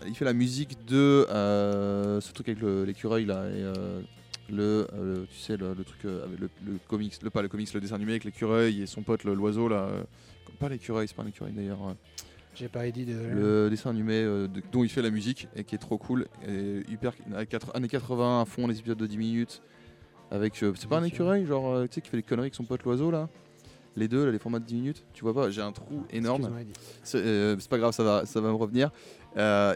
il 0.06 0.14
fait 0.14 0.24
la 0.24 0.32
musique 0.32 0.78
de 0.86 1.26
ce 1.28 2.32
truc 2.32 2.48
avec 2.48 2.62
l'écureuil 2.86 3.26
là. 3.26 3.44
Et, 3.50 4.52
le, 4.52 4.86
tu 5.30 5.38
sais, 5.38 5.56
le, 5.56 5.74
truc 5.74 6.04
le, 6.04 6.48
comics, 6.86 7.14
le, 7.22 7.30
pas 7.30 7.42
le 7.42 7.48
comics, 7.48 7.72
le 7.74 7.80
dessin 7.80 7.96
animé 7.96 8.12
avec 8.12 8.24
l'écureuil 8.24 8.82
et 8.82 8.86
son 8.86 9.02
pote, 9.02 9.24
l'oiseau 9.24 9.68
là. 9.68 9.88
pas 10.60 10.68
l'écureuil, 10.68 11.08
c'est 11.08 11.16
pas 11.16 11.22
un 11.24 11.28
écureuil 11.28 11.52
d'ailleurs. 11.52 11.94
J'ai 12.54 12.68
pas 12.68 12.88
dit 12.90 13.04
de. 13.04 13.14
le 13.34 13.68
dessin 13.70 13.90
animé 13.90 14.14
euh, 14.22 14.46
de- 14.48 14.62
dont 14.72 14.84
il 14.84 14.88
fait 14.88 15.02
la 15.02 15.10
musique 15.10 15.48
et 15.56 15.64
qui 15.64 15.74
est 15.74 15.78
trop 15.78 15.98
cool. 15.98 16.26
Et 16.48 16.82
hyper, 16.90 17.12
années 17.74 17.88
80 17.88 18.42
à 18.42 18.44
fond, 18.44 18.66
les 18.66 18.78
épisodes 18.78 18.98
de 18.98 19.06
10 19.06 19.18
minutes. 19.18 19.62
Avec. 20.30 20.62
euh, 20.62 20.72
c'est 20.76 20.88
pas 20.88 20.98
un 20.98 21.04
écureuil, 21.04 21.46
genre, 21.46 21.72
euh, 21.74 21.86
tu 21.86 21.94
sais, 21.94 22.00
qui 22.00 22.10
fait 22.10 22.16
les 22.16 22.22
conneries 22.22 22.44
avec 22.46 22.54
son 22.54 22.64
pote 22.64 22.82
l'oiseau 22.84 23.10
là? 23.10 23.28
Les 23.96 24.08
deux, 24.08 24.24
là, 24.26 24.32
les 24.32 24.38
formats 24.40 24.58
de 24.58 24.64
10 24.64 24.74
minutes. 24.74 25.04
Tu 25.14 25.22
vois 25.22 25.32
pas 25.34 25.50
J'ai 25.50 25.60
un 25.62 25.70
trou 25.70 26.04
énorme. 26.10 26.50
C'est 27.04 27.68
pas 27.70 27.78
grave, 27.78 27.92
ça 27.92 28.02
va, 28.02 28.26
ça 28.26 28.40
va 28.40 28.48
me 28.48 28.54
revenir. 28.54 28.90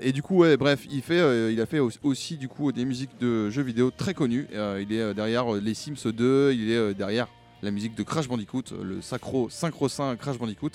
Et 0.03 0.13
du 0.13 0.23
coup, 0.23 0.39
ouais, 0.39 0.57
bref, 0.57 0.87
il, 0.91 1.03
fait, 1.03 1.53
il 1.53 1.61
a 1.61 1.67
fait 1.67 1.79
au- 1.79 1.91
aussi 2.03 2.37
du 2.37 2.49
coup 2.49 2.73
des 2.73 2.85
musiques 2.85 3.17
de 3.21 3.49
jeux 3.51 3.63
vidéo 3.63 3.91
très 3.91 4.15
connues. 4.15 4.49
Il 4.53 4.93
est 4.93 5.15
derrière 5.15 5.53
les 5.53 5.75
Sims 5.75 6.11
2, 6.13 6.53
il 6.53 6.71
est 6.71 6.95
derrière 6.95 7.29
la 7.63 7.71
musique 7.71 7.95
de 7.95 8.03
Crash 8.03 8.29
Bandicoot, 8.29 8.65
le 8.83 9.01
sacro, 9.03 9.49
synchro-saint 9.51 10.17
Crash 10.17 10.39
Bandicoot. 10.39 10.71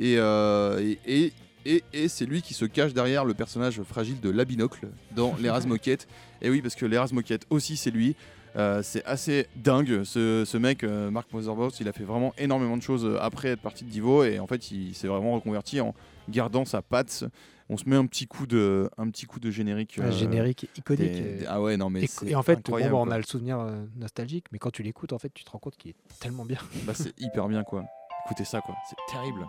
Et, 0.00 0.16
euh, 0.18 0.80
et, 0.80 0.98
et- 1.24 1.32
et- 1.66 1.82
et 1.92 2.08
c'est 2.08 2.26
lui 2.26 2.42
qui 2.42 2.52
se 2.54 2.64
cache 2.66 2.92
derrière 2.92 3.24
le 3.24 3.32
personnage 3.34 3.82
fragile 3.82 4.20
de 4.20 4.30
Labinocle 4.30 4.88
dans 5.16 5.34
Les 5.40 5.50
Moquette. 5.66 6.06
Et 6.42 6.50
oui, 6.50 6.60
parce 6.62 6.74
que 6.74 6.86
Les 6.86 7.02
Moquette 7.12 7.46
aussi, 7.50 7.76
c'est 7.76 7.90
lui. 7.90 8.16
Euh, 8.56 8.82
c'est 8.84 9.04
assez 9.04 9.48
dingue 9.56 10.04
ce, 10.04 10.44
ce 10.46 10.56
mec, 10.56 10.84
euh, 10.84 11.10
Mark 11.10 11.26
Mothersbaugh, 11.32 11.72
il 11.80 11.88
a 11.88 11.92
fait 11.92 12.04
vraiment 12.04 12.32
énormément 12.38 12.76
de 12.76 12.82
choses 12.82 13.04
euh, 13.04 13.18
après 13.20 13.48
être 13.48 13.60
parti 13.60 13.84
de 13.84 13.90
Divo 13.90 14.22
et 14.22 14.38
en 14.38 14.46
fait 14.46 14.70
il 14.70 14.94
s'est 14.94 15.08
vraiment 15.08 15.32
reconverti 15.34 15.80
en 15.80 15.92
gardant 16.28 16.64
sa 16.64 16.80
patte. 16.80 17.24
On 17.70 17.76
se 17.76 17.88
met 17.88 17.96
un 17.96 18.06
petit 18.06 18.26
coup 18.26 18.46
de, 18.46 18.90
un 18.98 19.08
petit 19.10 19.24
coup 19.26 19.40
de 19.40 19.50
générique. 19.50 19.98
Un 19.98 20.04
euh, 20.04 20.10
générique 20.10 20.68
iconique. 20.76 21.12
des- 21.12 21.46
ah 21.48 21.62
ouais, 21.62 21.76
non 21.76 21.88
mais 21.90 22.02
et, 22.02 22.08
et 22.26 22.34
en 22.34 22.42
fait, 22.42 22.60
bon, 22.70 23.06
on 23.06 23.10
a 23.10 23.16
le 23.16 23.24
souvenir 23.24 23.58
euh, 23.58 23.84
nostalgique, 23.96 24.46
mais 24.52 24.58
quand 24.58 24.70
tu 24.70 24.82
l'écoutes, 24.82 25.12
en 25.14 25.18
fait, 25.18 25.32
tu 25.32 25.44
te 25.44 25.50
rends 25.50 25.58
compte 25.58 25.76
qu'il 25.76 25.92
est 25.92 25.96
tellement 26.20 26.44
bien. 26.44 26.58
Bah, 26.84 26.92
c'est 26.94 27.18
hyper 27.18 27.48
bien 27.48 27.64
quoi. 27.64 27.84
Écoutez 28.26 28.44
ça 28.44 28.60
quoi, 28.60 28.74
c'est 28.88 28.96
terrible. 29.12 29.46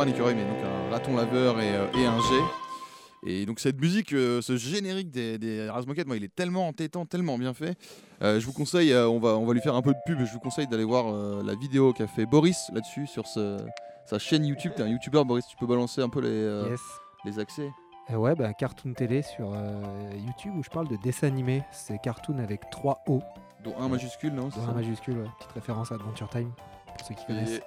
Pas 0.00 0.06
un 0.06 0.12
écureuil, 0.12 0.34
mais 0.34 0.44
donc 0.44 0.56
un 0.64 0.90
raton 0.90 1.14
laveur 1.16 1.60
et, 1.60 1.74
euh, 1.74 1.86
et 1.98 2.06
un 2.06 2.18
jet. 2.18 2.42
Et 3.26 3.44
donc 3.44 3.60
cette 3.60 3.78
musique, 3.78 4.14
euh, 4.14 4.40
ce 4.40 4.56
générique 4.56 5.10
des, 5.10 5.36
des 5.36 5.68
moi, 6.06 6.16
il 6.16 6.24
est 6.24 6.34
tellement 6.34 6.68
entêtant, 6.68 7.04
tellement 7.04 7.36
bien 7.36 7.52
fait. 7.52 7.76
Euh, 8.22 8.40
je 8.40 8.46
vous 8.46 8.54
conseille, 8.54 8.92
euh, 8.92 9.06
on, 9.08 9.18
va, 9.20 9.36
on 9.36 9.44
va 9.44 9.52
lui 9.52 9.60
faire 9.60 9.74
un 9.74 9.82
peu 9.82 9.92
de 9.92 9.98
pub, 10.06 10.18
je 10.24 10.32
vous 10.32 10.38
conseille 10.40 10.66
d'aller 10.66 10.84
voir 10.84 11.12
la 11.42 11.54
vidéo 11.54 11.92
qu'a 11.92 12.06
fait 12.06 12.24
Boris 12.24 12.70
là-dessus 12.72 13.06
sur 13.06 13.26
ce- 13.26 13.58
sa 14.06 14.18
chaîne 14.18 14.46
YouTube. 14.46 14.72
T'es 14.74 14.82
un 14.82 14.88
YouTuber, 14.88 15.22
Boris, 15.24 15.46
tu 15.46 15.56
peux 15.56 15.66
balancer 15.66 16.00
un 16.00 16.08
peu 16.08 16.20
les, 16.22 16.70
Yes. 16.70 16.80
les 17.26 17.38
accès. 17.38 17.68
Ouais, 18.10 18.34
bah, 18.34 18.54
Cartoon 18.54 18.94
Télé 18.94 19.20
sur 19.22 19.54
YouTube 20.14 20.52
où 20.56 20.62
je 20.64 20.70
parle 20.70 20.88
de 20.88 20.96
dessin 20.96 21.26
animé. 21.26 21.62
C'est 21.72 21.98
Cartoon 22.00 22.38
avec 22.38 22.62
3 22.70 23.02
O, 23.06 23.20
Dont 23.62 23.74
un 23.78 23.88
majuscule, 23.88 24.32
non 24.32 24.50
ça 24.50 24.60
un 24.62 24.72
majuscule, 24.72 25.18
ouais. 25.18 25.28
petite 25.38 25.52
référence 25.52 25.92
à 25.92 25.96
Adventure 25.96 26.30
Time, 26.30 26.50
pour 26.96 27.06
ceux 27.06 27.14
qui 27.14 27.26
connaissent. 27.26 27.58
Et, 27.58 27.62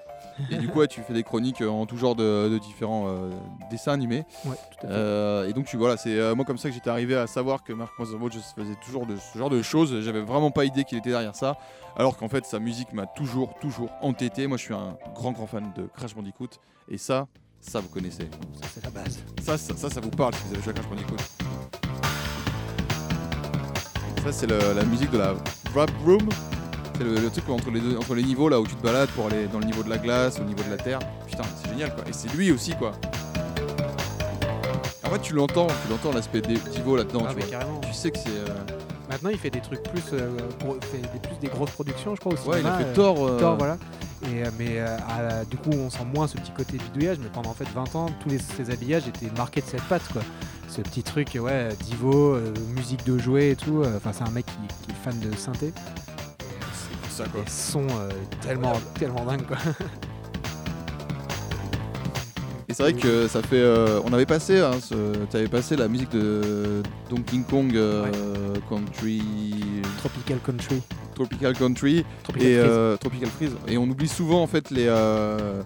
et 0.49 0.57
du 0.57 0.67
coup, 0.67 0.79
ouais, 0.79 0.88
tu 0.88 1.01
fais 1.01 1.13
des 1.13 1.23
chroniques 1.23 1.61
euh, 1.61 1.69
en 1.69 1.86
tout 1.86 1.97
genre 1.97 2.15
de, 2.15 2.49
de 2.49 2.57
différents 2.57 3.07
euh, 3.07 3.29
dessins 3.69 3.91
animés. 3.91 4.25
Ouais, 4.45 4.55
tout 4.71 4.86
à 4.86 4.89
fait. 4.89 4.93
Euh, 4.93 5.47
et 5.49 5.53
donc 5.53 5.65
tu 5.65 5.77
voilà, 5.77 5.97
c'est 5.97 6.17
euh, 6.17 6.36
moi 6.36 6.45
comme 6.45 6.57
ça 6.57 6.69
que 6.69 6.75
j'étais 6.75 6.89
arrivé 6.89 7.15
à 7.15 7.27
savoir 7.27 7.63
que 7.63 7.73
Mark 7.73 7.91
Mothersbaugh 7.99 8.41
faisait 8.55 8.75
toujours 8.84 9.05
de 9.05 9.15
ce 9.15 9.38
genre 9.38 9.49
de 9.49 9.61
choses. 9.61 10.01
J'avais 10.01 10.21
vraiment 10.21 10.51
pas 10.51 10.65
idée 10.65 10.84
qu'il 10.84 10.97
était 10.97 11.11
derrière 11.11 11.36
ça, 11.36 11.57
alors 11.95 12.17
qu'en 12.17 12.29
fait 12.29 12.45
sa 12.45 12.59
musique 12.59 12.93
m'a 12.93 13.05
toujours 13.05 13.53
toujours 13.59 13.89
entêté. 14.01 14.47
Moi 14.47 14.57
je 14.57 14.63
suis 14.63 14.73
un 14.73 14.97
grand 15.13 15.31
grand 15.31 15.47
fan 15.47 15.71
de 15.75 15.84
Crash 15.93 16.15
Bandicoot 16.15 16.49
et 16.89 16.97
ça, 16.97 17.27
ça 17.61 17.79
vous 17.79 17.89
connaissez. 17.89 18.29
Ça, 18.61 18.67
c'est 18.73 18.84
la 18.84 18.89
base. 18.89 19.19
Ça, 19.43 19.57
ça, 19.57 19.75
ça, 19.75 19.89
ça 19.89 20.01
vous 20.01 20.09
parle 20.09 20.34
si 20.36 20.41
vous 20.47 20.53
avez 20.53 20.63
joué 20.63 20.71
à 20.71 20.73
Crash 20.73 20.89
Bandicoot. 20.89 21.17
Ça 24.23 24.31
c'est 24.31 24.47
la 24.47 24.86
musique 24.86 25.11
de 25.11 25.17
la 25.17 25.36
Rap 25.75 25.91
Room. 26.05 26.29
C'est 27.03 27.09
le, 27.09 27.21
le 27.21 27.29
truc 27.29 27.49
entre 27.49 27.69
les, 27.71 27.79
deux, 27.81 27.97
entre 27.97 28.15
les 28.15 28.23
niveaux 28.23 28.47
là 28.49 28.59
où 28.59 28.67
tu 28.67 28.75
te 28.75 28.81
balades 28.83 29.09
pour 29.09 29.25
aller 29.27 29.47
dans 29.51 29.59
le 29.59 29.65
niveau 29.65 29.83
de 29.83 29.89
la 29.89 29.97
glace, 29.97 30.39
au 30.39 30.43
niveau 30.43 30.63
de 30.63 30.69
la 30.69 30.77
terre. 30.77 30.99
Putain, 31.27 31.43
c'est 31.61 31.69
génial 31.71 31.93
quoi. 31.93 32.03
Et 32.07 32.13
c'est 32.13 32.33
lui 32.33 32.51
aussi 32.51 32.73
quoi. 32.75 32.91
En 35.05 35.09
fait, 35.09 35.19
tu 35.21 35.33
l'entends, 35.33 35.67
tu 35.67 35.89
l'entends 35.89 36.11
l'aspect 36.13 36.41
des 36.41 36.55
Divo 36.71 36.95
là-dedans. 36.95 37.25
Ah, 37.27 37.33
tu 37.37 37.45
vois. 37.55 37.59
Tu 37.81 37.93
sais 37.93 38.09
que 38.11 38.17
c'est. 38.17 38.29
euh, 38.29 38.47
Maintenant, 39.09 39.29
il 39.29 39.37
fait 39.37 39.49
des 39.51 39.59
trucs 39.59 39.83
plus, 39.83 40.01
euh, 40.13 40.29
gros- 40.59 40.77
fait 40.81 40.97
des, 40.97 41.19
plus 41.19 41.35
des 41.39 41.47
grosses 41.47 41.69
productions, 41.71 42.15
je 42.15 42.19
crois, 42.19 42.33
au 42.33 42.49
Ouais, 42.49 42.61
il 42.61 42.65
a 42.67 42.77
fait 42.77 42.83
euh, 42.85 42.93
Thor. 42.95 43.37
Thor, 43.37 43.57
voilà. 43.57 43.77
Et, 44.25 44.41
mais 44.57 44.79
euh, 44.79 44.97
à- 45.07 45.45
du 45.45 45.57
coup, 45.57 45.69
on 45.71 45.89
sent 45.91 46.05
moins 46.15 46.27
ce 46.27 46.37
petit 46.37 46.51
côté 46.51 46.77
bidouillage. 46.77 47.17
Mais 47.21 47.29
pendant 47.31 47.49
en 47.51 47.53
fait 47.53 47.67
20 47.75 47.95
ans, 47.95 48.07
tous 48.21 48.29
les, 48.29 48.39
ces 48.39 48.71
habillages 48.71 49.07
étaient 49.07 49.29
marqués 49.37 49.61
de 49.61 49.67
cette 49.67 49.83
patte. 49.83 50.07
Quoi. 50.13 50.21
Ce 50.69 50.81
petit 50.81 51.03
truc, 51.03 51.37
ouais, 51.39 51.69
Divo, 51.83 52.33
euh, 52.33 52.53
musique 52.75 53.05
de 53.05 53.17
jouet 53.19 53.49
et 53.51 53.55
tout. 53.55 53.83
euh, 53.83 53.97
Enfin, 53.97 54.11
c'est 54.13 54.23
un 54.27 54.31
mec 54.31 54.45
qui, 54.47 54.53
qui 54.85 54.91
est 54.91 55.03
fan 55.03 55.19
de 55.19 55.35
synthé. 55.35 55.73
Ça 57.16 57.26
quoi. 57.26 57.41
Des 57.43 57.49
sons 57.51 57.86
euh, 57.89 58.09
tellement, 58.41 58.74
tellement 58.97 59.24
dingues. 59.26 59.45
Quoi. 59.45 59.57
Et 62.70 62.74
c'est 62.74 62.84
vrai 62.84 62.93
que 62.93 63.28
ça 63.28 63.41
fait. 63.41 63.57
euh, 63.57 63.99
on 64.05 64.14
avait 64.14 64.26
passé, 64.26 64.59
hein, 64.59 64.72
ce- 64.82 65.26
tu 65.30 65.38
avais 65.38 65.47
passé 65.47 65.76
la 65.76 65.88
musique 65.88 66.09
de 66.11 66.82
Donkey 67.09 67.38
Kong 67.47 67.76
euh, 67.76 68.05
Country. 68.70 69.22
Tropical 69.97 70.39
Country. 70.45 70.82
Tropical 71.14 71.53
Country 71.55 72.05
Tropical 72.24 72.47
et 72.49 72.55
Freeze. 72.55 72.66
euh, 72.68 72.97
Tropical 72.97 73.30
Freeze. 73.30 73.51
Et 73.68 73.78
on 73.78 73.84
oublie 73.84 74.07
souvent 74.07 74.41
en 74.41 74.47
fait 74.47 74.72
les, 74.72 74.88
euh, 74.88 75.61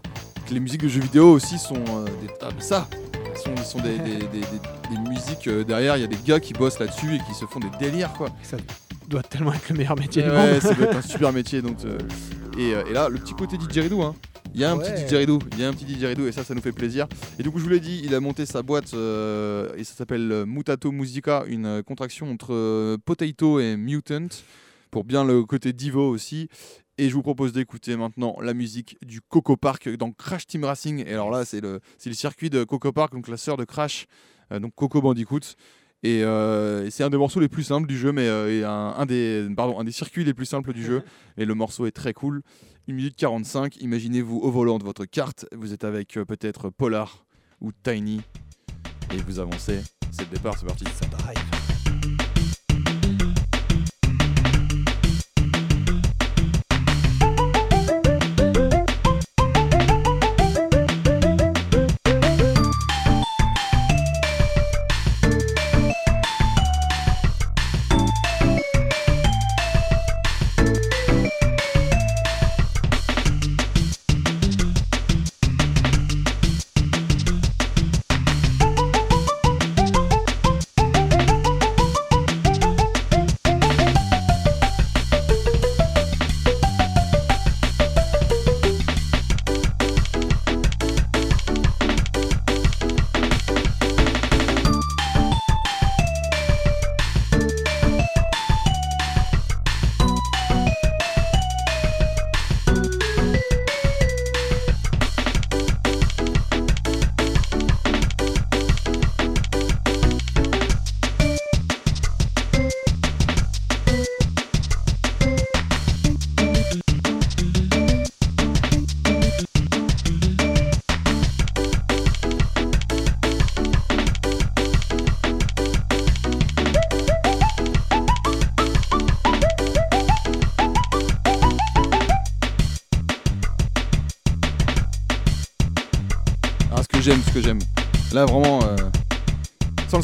que 0.47 0.53
les 0.53 0.59
musiques 0.59 0.81
de 0.83 0.89
jeux 0.89 0.99
vidéo 0.99 1.31
aussi 1.31 1.57
sont 1.57 1.75
euh, 1.75 2.05
des. 2.21 2.33
Ah, 2.41 2.49
mais 2.53 2.61
ça 2.61 2.87
sont, 3.41 3.55
sont 3.63 3.79
des, 3.79 3.97
des- 3.99 4.17
des- 4.17 4.27
des- 4.27 4.95
des 4.95 5.09
musiques 5.09 5.47
euh, 5.47 5.63
derrière, 5.63 5.95
il 5.95 6.01
y 6.01 6.03
a 6.03 6.07
des 6.07 6.17
gars 6.25 6.39
qui 6.41 6.51
bossent 6.53 6.79
là-dessus 6.79 7.15
et 7.15 7.19
qui 7.19 7.33
se 7.39 7.45
font 7.45 7.59
des 7.59 7.69
délires 7.79 8.11
quoi. 8.17 8.27
Ça 8.43 8.57
doit 9.07 9.23
tellement 9.23 9.53
être 9.53 9.69
le 9.69 9.75
meilleur 9.77 9.97
métier 9.97 10.21
du 10.23 10.29
Ouais, 10.29 10.53
monde. 10.53 10.61
ça 10.61 10.73
doit 10.73 10.87
être 10.87 10.97
un 10.97 11.01
super 11.07 11.31
métier. 11.33 11.61
Donc, 11.61 11.77
euh, 11.85 11.97
et, 12.57 12.73
euh, 12.73 12.83
et 12.89 12.93
là, 12.93 13.09
le 13.09 13.17
petit 13.19 13.33
côté 13.33 13.57
didgeridoo, 13.57 14.01
hein. 14.01 14.15
Il 14.53 14.61
y 14.61 14.63
a 14.63 14.71
un 14.71 14.77
Ouais. 14.77 14.91
petit 14.91 15.03
didgeridoo, 15.03 15.39
il 15.53 15.59
y 15.59 15.63
a 15.63 15.67
un 15.69 15.73
petit 15.73 15.85
didgeridoo 15.85 16.25
et 16.27 16.31
ça, 16.31 16.43
ça 16.43 16.55
nous 16.55 16.61
fait 16.61 16.71
plaisir. 16.71 17.07
Et 17.37 17.43
du 17.43 17.51
coup, 17.51 17.59
je 17.59 17.63
vous 17.65 17.69
l'ai 17.69 17.79
dit, 17.79 18.01
il 18.03 18.15
a 18.15 18.19
monté 18.19 18.45
sa 18.45 18.63
boîte 18.63 18.93
euh, 18.93 19.69
et 19.75 19.83
ça 19.83 19.93
s'appelle 19.93 20.45
Mutato 20.47 20.91
Musica, 20.91 21.43
une 21.47 21.83
contraction 21.83 22.31
entre 22.31 22.53
euh, 22.53 22.97
Potato 23.03 23.59
et 23.59 23.75
Mutant, 23.77 24.27
pour 24.89 25.03
bien 25.03 25.23
le 25.23 25.43
côté 25.43 25.73
divo 25.73 26.09
aussi. 26.09 26.47
Et 26.97 27.09
je 27.09 27.13
vous 27.13 27.21
propose 27.21 27.53
d'écouter 27.53 27.95
maintenant 27.95 28.37
la 28.41 28.55
musique 28.55 28.97
du 29.05 29.21
Coco 29.21 29.55
Park 29.57 29.87
dans 29.97 30.11
Crash 30.11 30.47
Team 30.47 30.63
Racing. 30.63 31.03
Et 31.05 31.13
alors 31.13 31.29
là, 31.29 31.45
c'est 31.45 31.61
le, 31.61 31.79
le 32.05 32.13
circuit 32.13 32.49
de 32.49 32.63
Coco 32.63 32.91
Park, 32.91 33.13
donc 33.13 33.27
la 33.27 33.37
sœur 33.37 33.55
de 33.57 33.65
Crash, 33.65 34.07
euh, 34.51 34.59
donc 34.59 34.73
Coco 34.73 34.99
Bandicoot. 35.01 35.41
Et, 36.03 36.21
euh, 36.23 36.85
et 36.85 36.91
c'est 36.91 37.03
un 37.03 37.09
des 37.09 37.17
morceaux 37.17 37.39
les 37.39 37.49
plus 37.49 37.63
simples 37.63 37.87
du 37.87 37.97
jeu, 37.97 38.11
mais 38.11 38.27
euh, 38.27 38.51
et 38.51 38.63
un, 38.63 38.93
un 38.97 39.05
des, 39.05 39.47
pardon, 39.55 39.79
un 39.79 39.83
des 39.83 39.91
circuits 39.91 40.23
les 40.23 40.33
plus 40.33 40.45
simples 40.45 40.73
du 40.73 40.83
jeu. 40.83 41.03
Et 41.37 41.45
le 41.45 41.53
morceau 41.53 41.85
est 41.85 41.91
très 41.91 42.13
cool. 42.13 42.41
1 42.89 42.93
minute 42.93 43.15
45. 43.15 43.77
Imaginez-vous 43.77 44.37
au 44.37 44.49
volant 44.51 44.77
de 44.79 44.83
votre 44.83 45.05
carte. 45.05 45.45
Vous 45.55 45.73
êtes 45.73 45.83
avec 45.83 46.17
euh, 46.17 46.25
peut-être 46.25 46.69
Polar 46.69 47.25
ou 47.61 47.71
Tiny. 47.83 48.21
Et 49.13 49.17
vous 49.17 49.39
avancez. 49.39 49.81
C'est 50.11 50.29
le 50.29 50.35
départ, 50.35 50.57
c'est 50.57 50.65
parti. 50.65 50.85
Ça 50.85 51.05
drive. 51.07 51.66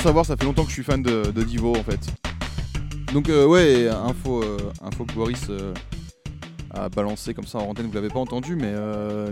Savoir, 0.03 0.25
ça 0.25 0.35
fait 0.35 0.43
longtemps 0.43 0.63
que 0.63 0.69
je 0.69 0.73
suis 0.73 0.83
fan 0.83 1.01
de, 1.01 1.31
Divo 1.43 1.77
en 1.77 1.83
fait. 1.83 1.99
Donc, 3.13 3.29
euh, 3.29 3.45
ouais, 3.45 3.87
info, 3.87 4.43
euh, 4.43 4.57
info 4.81 5.05
que 5.05 5.13
Boris 5.13 5.45
euh, 5.49 5.73
a 6.71 6.89
balancé 6.89 7.33
comme 7.33 7.45
ça 7.45 7.59
en 7.59 7.69
antenne, 7.69 7.87
vous 7.87 7.93
l'avez 7.93 8.09
pas 8.09 8.19
entendu, 8.19 8.57
mais 8.57 8.73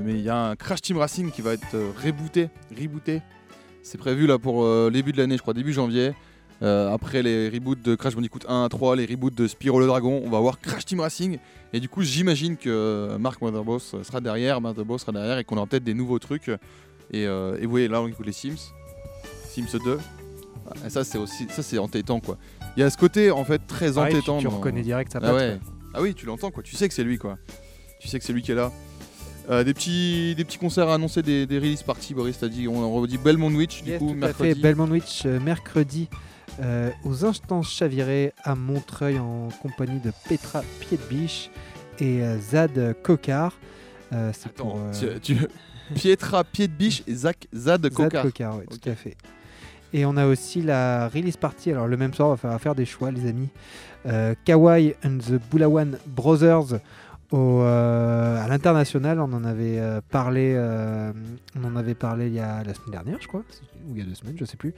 il 0.07 0.21
y 0.21 0.29
a 0.29 0.37
un 0.37 0.55
Crash 0.55 0.81
Team 0.81 0.95
Racing 0.95 1.29
qui 1.29 1.41
va 1.41 1.55
être 1.55 1.75
rebooté. 2.01 2.47
rebooté. 2.73 3.21
C'est 3.83 3.97
prévu 3.97 4.27
là 4.27 4.39
pour 4.39 4.63
début 4.91 5.11
de 5.11 5.17
l'année, 5.17 5.35
je 5.35 5.41
crois, 5.41 5.53
début 5.53 5.73
janvier. 5.73 6.13
Après 6.61 7.21
les 7.21 7.49
reboots 7.49 7.81
de 7.81 7.95
Crash 7.95 8.15
Bandicoot 8.15 8.47
1 8.47 8.63
à 8.63 8.69
3, 8.69 8.95
les 8.95 9.05
reboots 9.05 9.35
de 9.35 9.47
Spyro 9.47 9.77
le 9.81 9.87
Dragon, 9.87 10.21
on 10.23 10.29
va 10.29 10.37
avoir 10.37 10.61
Crash 10.61 10.85
Team 10.85 11.01
Racing. 11.01 11.37
Et 11.73 11.81
du 11.81 11.89
coup, 11.89 12.01
j'imagine 12.01 12.55
que 12.55 13.17
Mark 13.19 13.41
Motherboss 13.41 13.97
sera 14.03 14.21
derrière, 14.21 14.61
Motherboss 14.61 15.01
sera 15.01 15.11
derrière 15.11 15.37
et 15.37 15.43
qu'on 15.43 15.57
aura 15.57 15.67
peut-être 15.67 15.83
des 15.83 15.95
nouveaux 15.95 16.19
trucs. 16.19 16.49
Et, 17.11 17.23
et 17.23 17.65
vous 17.65 17.71
voyez, 17.71 17.89
là, 17.89 18.01
on 18.01 18.07
écoute 18.07 18.25
les 18.25 18.31
Sims. 18.31 18.71
Sims 19.49 19.77
2. 19.83 19.99
Ah, 20.83 20.89
ça, 20.89 21.03
c'est 21.03 21.17
aussi, 21.17 21.47
ça, 21.49 21.63
c'est 21.63 21.77
entêtant, 21.77 22.19
quoi. 22.19 22.37
Il 22.77 22.79
y 22.79 22.83
a 22.83 22.89
ce 22.89 22.97
côté, 22.97 23.31
en 23.31 23.43
fait, 23.43 23.61
très 23.67 23.93
Pareil, 23.93 24.15
entêtant. 24.15 24.37
tu 24.39 24.45
dans- 24.45 24.51
reconnais 24.51 24.81
direct 24.81 25.11
sa 25.11 25.17
Ah 25.19 25.21
patte, 25.21 25.33
ouais. 25.35 25.59
Ah 25.93 26.01
oui, 26.01 26.13
tu 26.13 26.25
l'entends, 26.25 26.51
quoi. 26.51 26.63
Tu 26.63 26.75
sais 26.75 26.87
que 26.87 26.93
c'est 26.93 27.03
lui, 27.03 27.17
quoi. 27.17 27.37
Tu 27.99 28.07
sais 28.07 28.17
que 28.19 28.25
c'est 28.25 28.33
lui 28.33 28.41
qui 28.41 28.51
est 28.51 28.55
là. 28.55 28.71
Euh, 29.49 29.63
des, 29.63 29.73
petits, 29.73 30.35
des 30.35 30.45
petits 30.45 30.57
concerts 30.59 30.87
à 30.89 30.93
annoncer, 30.95 31.21
des, 31.23 31.45
des 31.45 31.57
release 31.57 31.83
parties, 31.83 32.13
Boris 32.13 32.37
t'a 32.39 32.47
dit. 32.47 32.67
On, 32.67 32.93
redit 33.01 33.17
Belmont 33.17 33.51
Witch, 33.53 33.83
du 33.83 33.97
coup, 33.97 34.07
tout 34.07 34.11
à 34.13 34.15
mercredi. 34.15 34.53
fait. 34.53 34.59
Belmont 34.61 34.87
Witch, 34.89 35.23
euh, 35.25 35.39
mercredi, 35.39 36.07
euh, 36.61 36.89
aux 37.03 37.25
Instants 37.25 37.63
Chavirés 37.63 38.33
à 38.43 38.55
Montreuil 38.55 39.19
en 39.19 39.49
compagnie 39.61 39.99
de 39.99 40.11
Petra 40.29 40.61
Piedbiche 40.79 41.49
et 41.99 42.21
Zad 42.39 42.95
Cocard. 43.03 43.57
C'est 44.33 44.51
pour. 44.53 44.79
Tu, 44.97 45.07
tu- 45.21 45.37
Pietra 45.95 46.43
Pied 46.45 46.67
de 46.69 46.73
Biche 46.73 47.03
et 47.07 47.13
Zach 47.13 47.47
Zad 47.53 47.83
Zad 47.83 47.93
Cocard. 47.93 48.23
Cocard, 48.23 48.57
ouais, 48.59 48.65
tout 48.69 48.89
à 48.89 48.95
fait. 48.95 49.17
Et 49.93 50.05
on 50.05 50.15
a 50.17 50.25
aussi 50.25 50.61
la 50.61 51.07
release 51.09 51.37
party. 51.37 51.71
Alors, 51.71 51.87
le 51.87 51.97
même 51.97 52.13
soir, 52.13 52.29
on 52.29 52.31
va 52.31 52.37
faire, 52.37 52.61
faire 52.61 52.75
des 52.75 52.85
choix, 52.85 53.11
les 53.11 53.27
amis. 53.27 53.49
Euh, 54.05 54.33
Kawaii 54.45 54.95
and 55.05 55.17
the 55.19 55.39
Bulawan 55.51 55.97
Brothers 56.07 56.79
au, 57.31 57.61
euh, 57.61 58.43
à 58.43 58.47
l'international. 58.47 59.19
On 59.19 59.31
en 59.33 59.43
avait 59.43 59.79
euh, 59.79 60.01
parlé. 60.09 60.53
euh, 60.55 61.11
on 61.61 61.65
en 61.65 61.75
avait 61.75 61.93
parlé 61.93 62.27
il 62.27 62.33
y 62.33 62.39
a 62.39 62.63
la 62.63 62.73
semaine 62.73 62.91
dernière, 62.91 63.17
je 63.21 63.27
crois, 63.27 63.41
ou 63.87 63.91
il 63.93 63.99
y 63.99 64.01
a 64.01 64.05
deux 64.05 64.15
semaines, 64.15 64.35
je 64.39 64.45
sais 64.45 64.57
plus. 64.57 64.73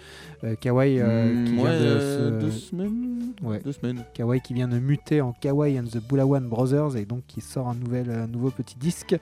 Kawaii 0.62 1.00
Hmm, 1.02 1.46
qui 1.46 1.54
vient 1.54 1.80
de 1.80 2.00
se- 2.00 2.40
deux 2.40 2.52
semaines. 2.52 3.34
Ouais. 3.42 3.60
Deux 3.64 3.72
semaines. 3.72 4.04
Kawaii 4.14 4.42
qui 4.42 4.54
vient 4.54 4.68
de 4.68 4.80
muter 4.80 5.22
en 5.22 5.32
Kawaii 5.34 5.80
and 5.80 5.86
the 5.86 5.98
Bulawan 6.06 6.48
Brothers 6.48 6.96
et 6.98 7.06
donc 7.06 7.22
qui 7.28 7.42
sort 7.42 7.70
un 7.70 7.76
nouvel, 7.76 8.08
euh, 8.10 8.28
nouveau 8.28 8.50
petit 8.50 8.76
disque 8.78 9.16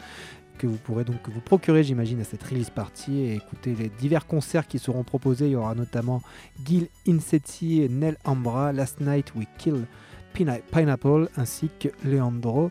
que 0.62 0.68
vous 0.68 0.78
pourrez 0.78 1.04
donc 1.04 1.28
vous 1.28 1.42
procurer, 1.42 1.84
j'imagine, 1.84 2.22
à 2.22 2.24
cette 2.24 2.44
release 2.44 2.70
party 2.70 3.18
et 3.18 3.34
écouter 3.34 3.74
les 3.74 3.90
divers 3.90 4.28
concerts 4.28 4.68
qui 4.68 4.78
seront 4.78 5.04
proposés. 5.04 5.48
Il 5.48 5.54
y 5.54 5.56
aura 5.56 5.74
notamment 5.74 6.22
Gil 6.64 6.88
Insetti, 7.08 7.88
Nel 7.90 8.16
Ambra, 8.26 8.72
Last 8.72 9.02
Night 9.02 9.34
We 9.36 9.48
Kill 9.58 9.88
Pineapple, 10.34 11.30
ainsi 11.36 11.72
que 11.80 11.90
Leandro 12.06 12.70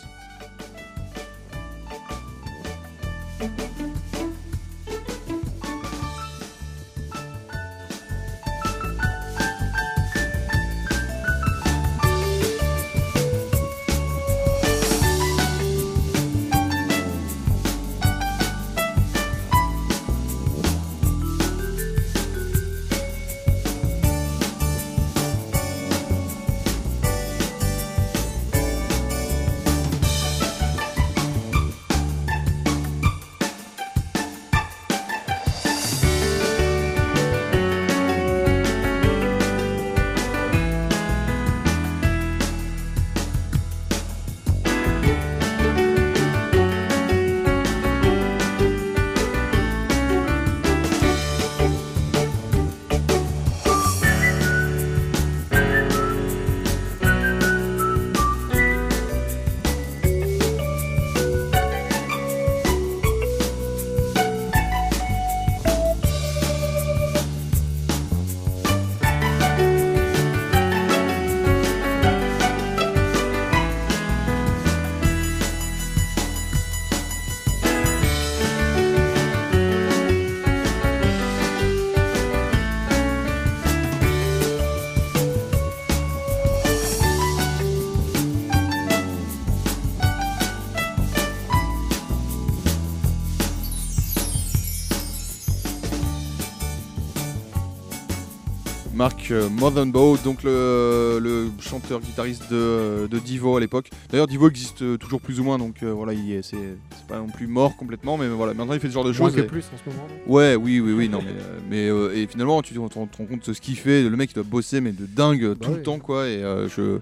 Marc 99.02 99.32
euh, 99.32 99.48
Mothenbow, 99.48 100.16
donc 100.18 100.44
le, 100.44 101.18
le 101.20 101.48
chanteur 101.58 101.98
guitariste 101.98 102.44
de, 102.52 103.08
de 103.10 103.18
Divo 103.18 103.56
à 103.56 103.58
l'époque. 103.58 103.90
D'ailleurs, 104.10 104.28
Divo 104.28 104.48
existe 104.48 104.82
euh, 104.82 104.96
toujours 104.96 105.20
plus 105.20 105.40
ou 105.40 105.42
moins, 105.42 105.58
donc 105.58 105.82
euh, 105.82 105.90
voilà, 105.92 106.12
il 106.12 106.30
est- 106.30 106.42
c'est 106.42 106.56
c'est 106.96 107.06
pas 107.08 107.18
non 107.18 107.26
plus 107.26 107.48
mort 107.48 107.76
complètement, 107.76 108.16
mais 108.16 108.28
voilà, 108.28 108.54
maintenant 108.54 108.74
il 108.74 108.78
fait 108.78 108.86
ce 108.86 108.92
genre 108.92 109.02
de 109.02 109.12
choses. 109.12 109.32
et- 109.42 109.42
plus 109.48 109.64
en 109.74 109.76
ce 109.76 109.90
moment. 109.90 110.06
Ouais, 110.28 110.54
oui, 110.54 110.78
oui, 110.78 110.92
oui, 110.92 111.08
non, 111.08 111.18
mais, 111.20 111.30
euh, 111.32 111.58
mais 111.68 111.88
euh, 111.88 112.14
et 112.16 112.28
finalement, 112.28 112.62
tu 112.62 112.74
te 112.74 112.78
rends 112.78 112.88
te 112.88 112.94
rends 112.96 113.26
compte 113.26 113.48
de 113.48 113.52
ce 113.52 113.60
qu'il 113.60 113.74
fait. 113.74 114.04
Le 114.08 114.16
mec, 114.16 114.30
il 114.30 114.34
doit 114.34 114.44
bosser, 114.44 114.80
mais 114.80 114.92
de 114.92 115.04
dingue 115.04 115.42
euh, 115.42 115.54
tout 115.56 115.70
le 115.78 115.82
temps, 115.82 115.98
quoi. 115.98 116.28
Et 116.28 116.36
euh, 116.44 116.68
je, 116.68 117.00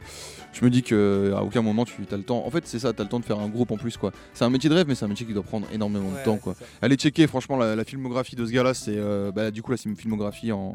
je 0.55 0.65
me 0.65 0.71
dis 0.71 0.83
que 0.83 1.35
à 1.37 1.43
aucun 1.43 1.61
moment 1.61 1.85
tu 1.85 1.93
as 2.11 2.17
le 2.17 2.23
temps. 2.23 2.47
En 2.47 2.51
fait, 2.51 2.67
c'est 2.67 2.79
ça, 2.79 2.95
tu 2.95 3.03
as 3.03 3.05
le 3.05 3.11
temps 3.11 3.21
de 3.21 3.27
faire 3.27 3.41
un 3.41 3.49
groupe 3.51 3.73
en 3.73 3.77
plus, 3.77 3.99
quoi. 3.99 4.11
C'est 4.33 4.47
un 4.47 4.51
métier 4.51 4.71
de 4.71 4.75
rêve, 4.75 4.87
mais 4.89 4.95
c'est 4.95 5.05
un 5.05 5.09
métier 5.09 5.27
qui 5.27 5.35
doit 5.35 5.43
prendre 5.43 5.67
énormément 5.71 6.11
de 6.13 6.25
temps, 6.25 6.39
quoi. 6.39 6.55
Allez 6.81 6.97
checker, 6.97 7.27
franchement, 7.27 7.59
la, 7.59 7.77
la 7.77 7.85
filmographie 7.85 8.37
de 8.37 8.47
ce 8.47 8.53
gars-là, 8.53 8.73
c'est 8.73 8.97
euh, 8.97 9.31
bah, 9.33 9.51
du 9.51 9.61
coup, 9.61 9.71
là, 9.73 9.77
c'est 9.77 9.91
une 9.91 9.97
filmographie 9.97 10.51
en. 10.51 10.73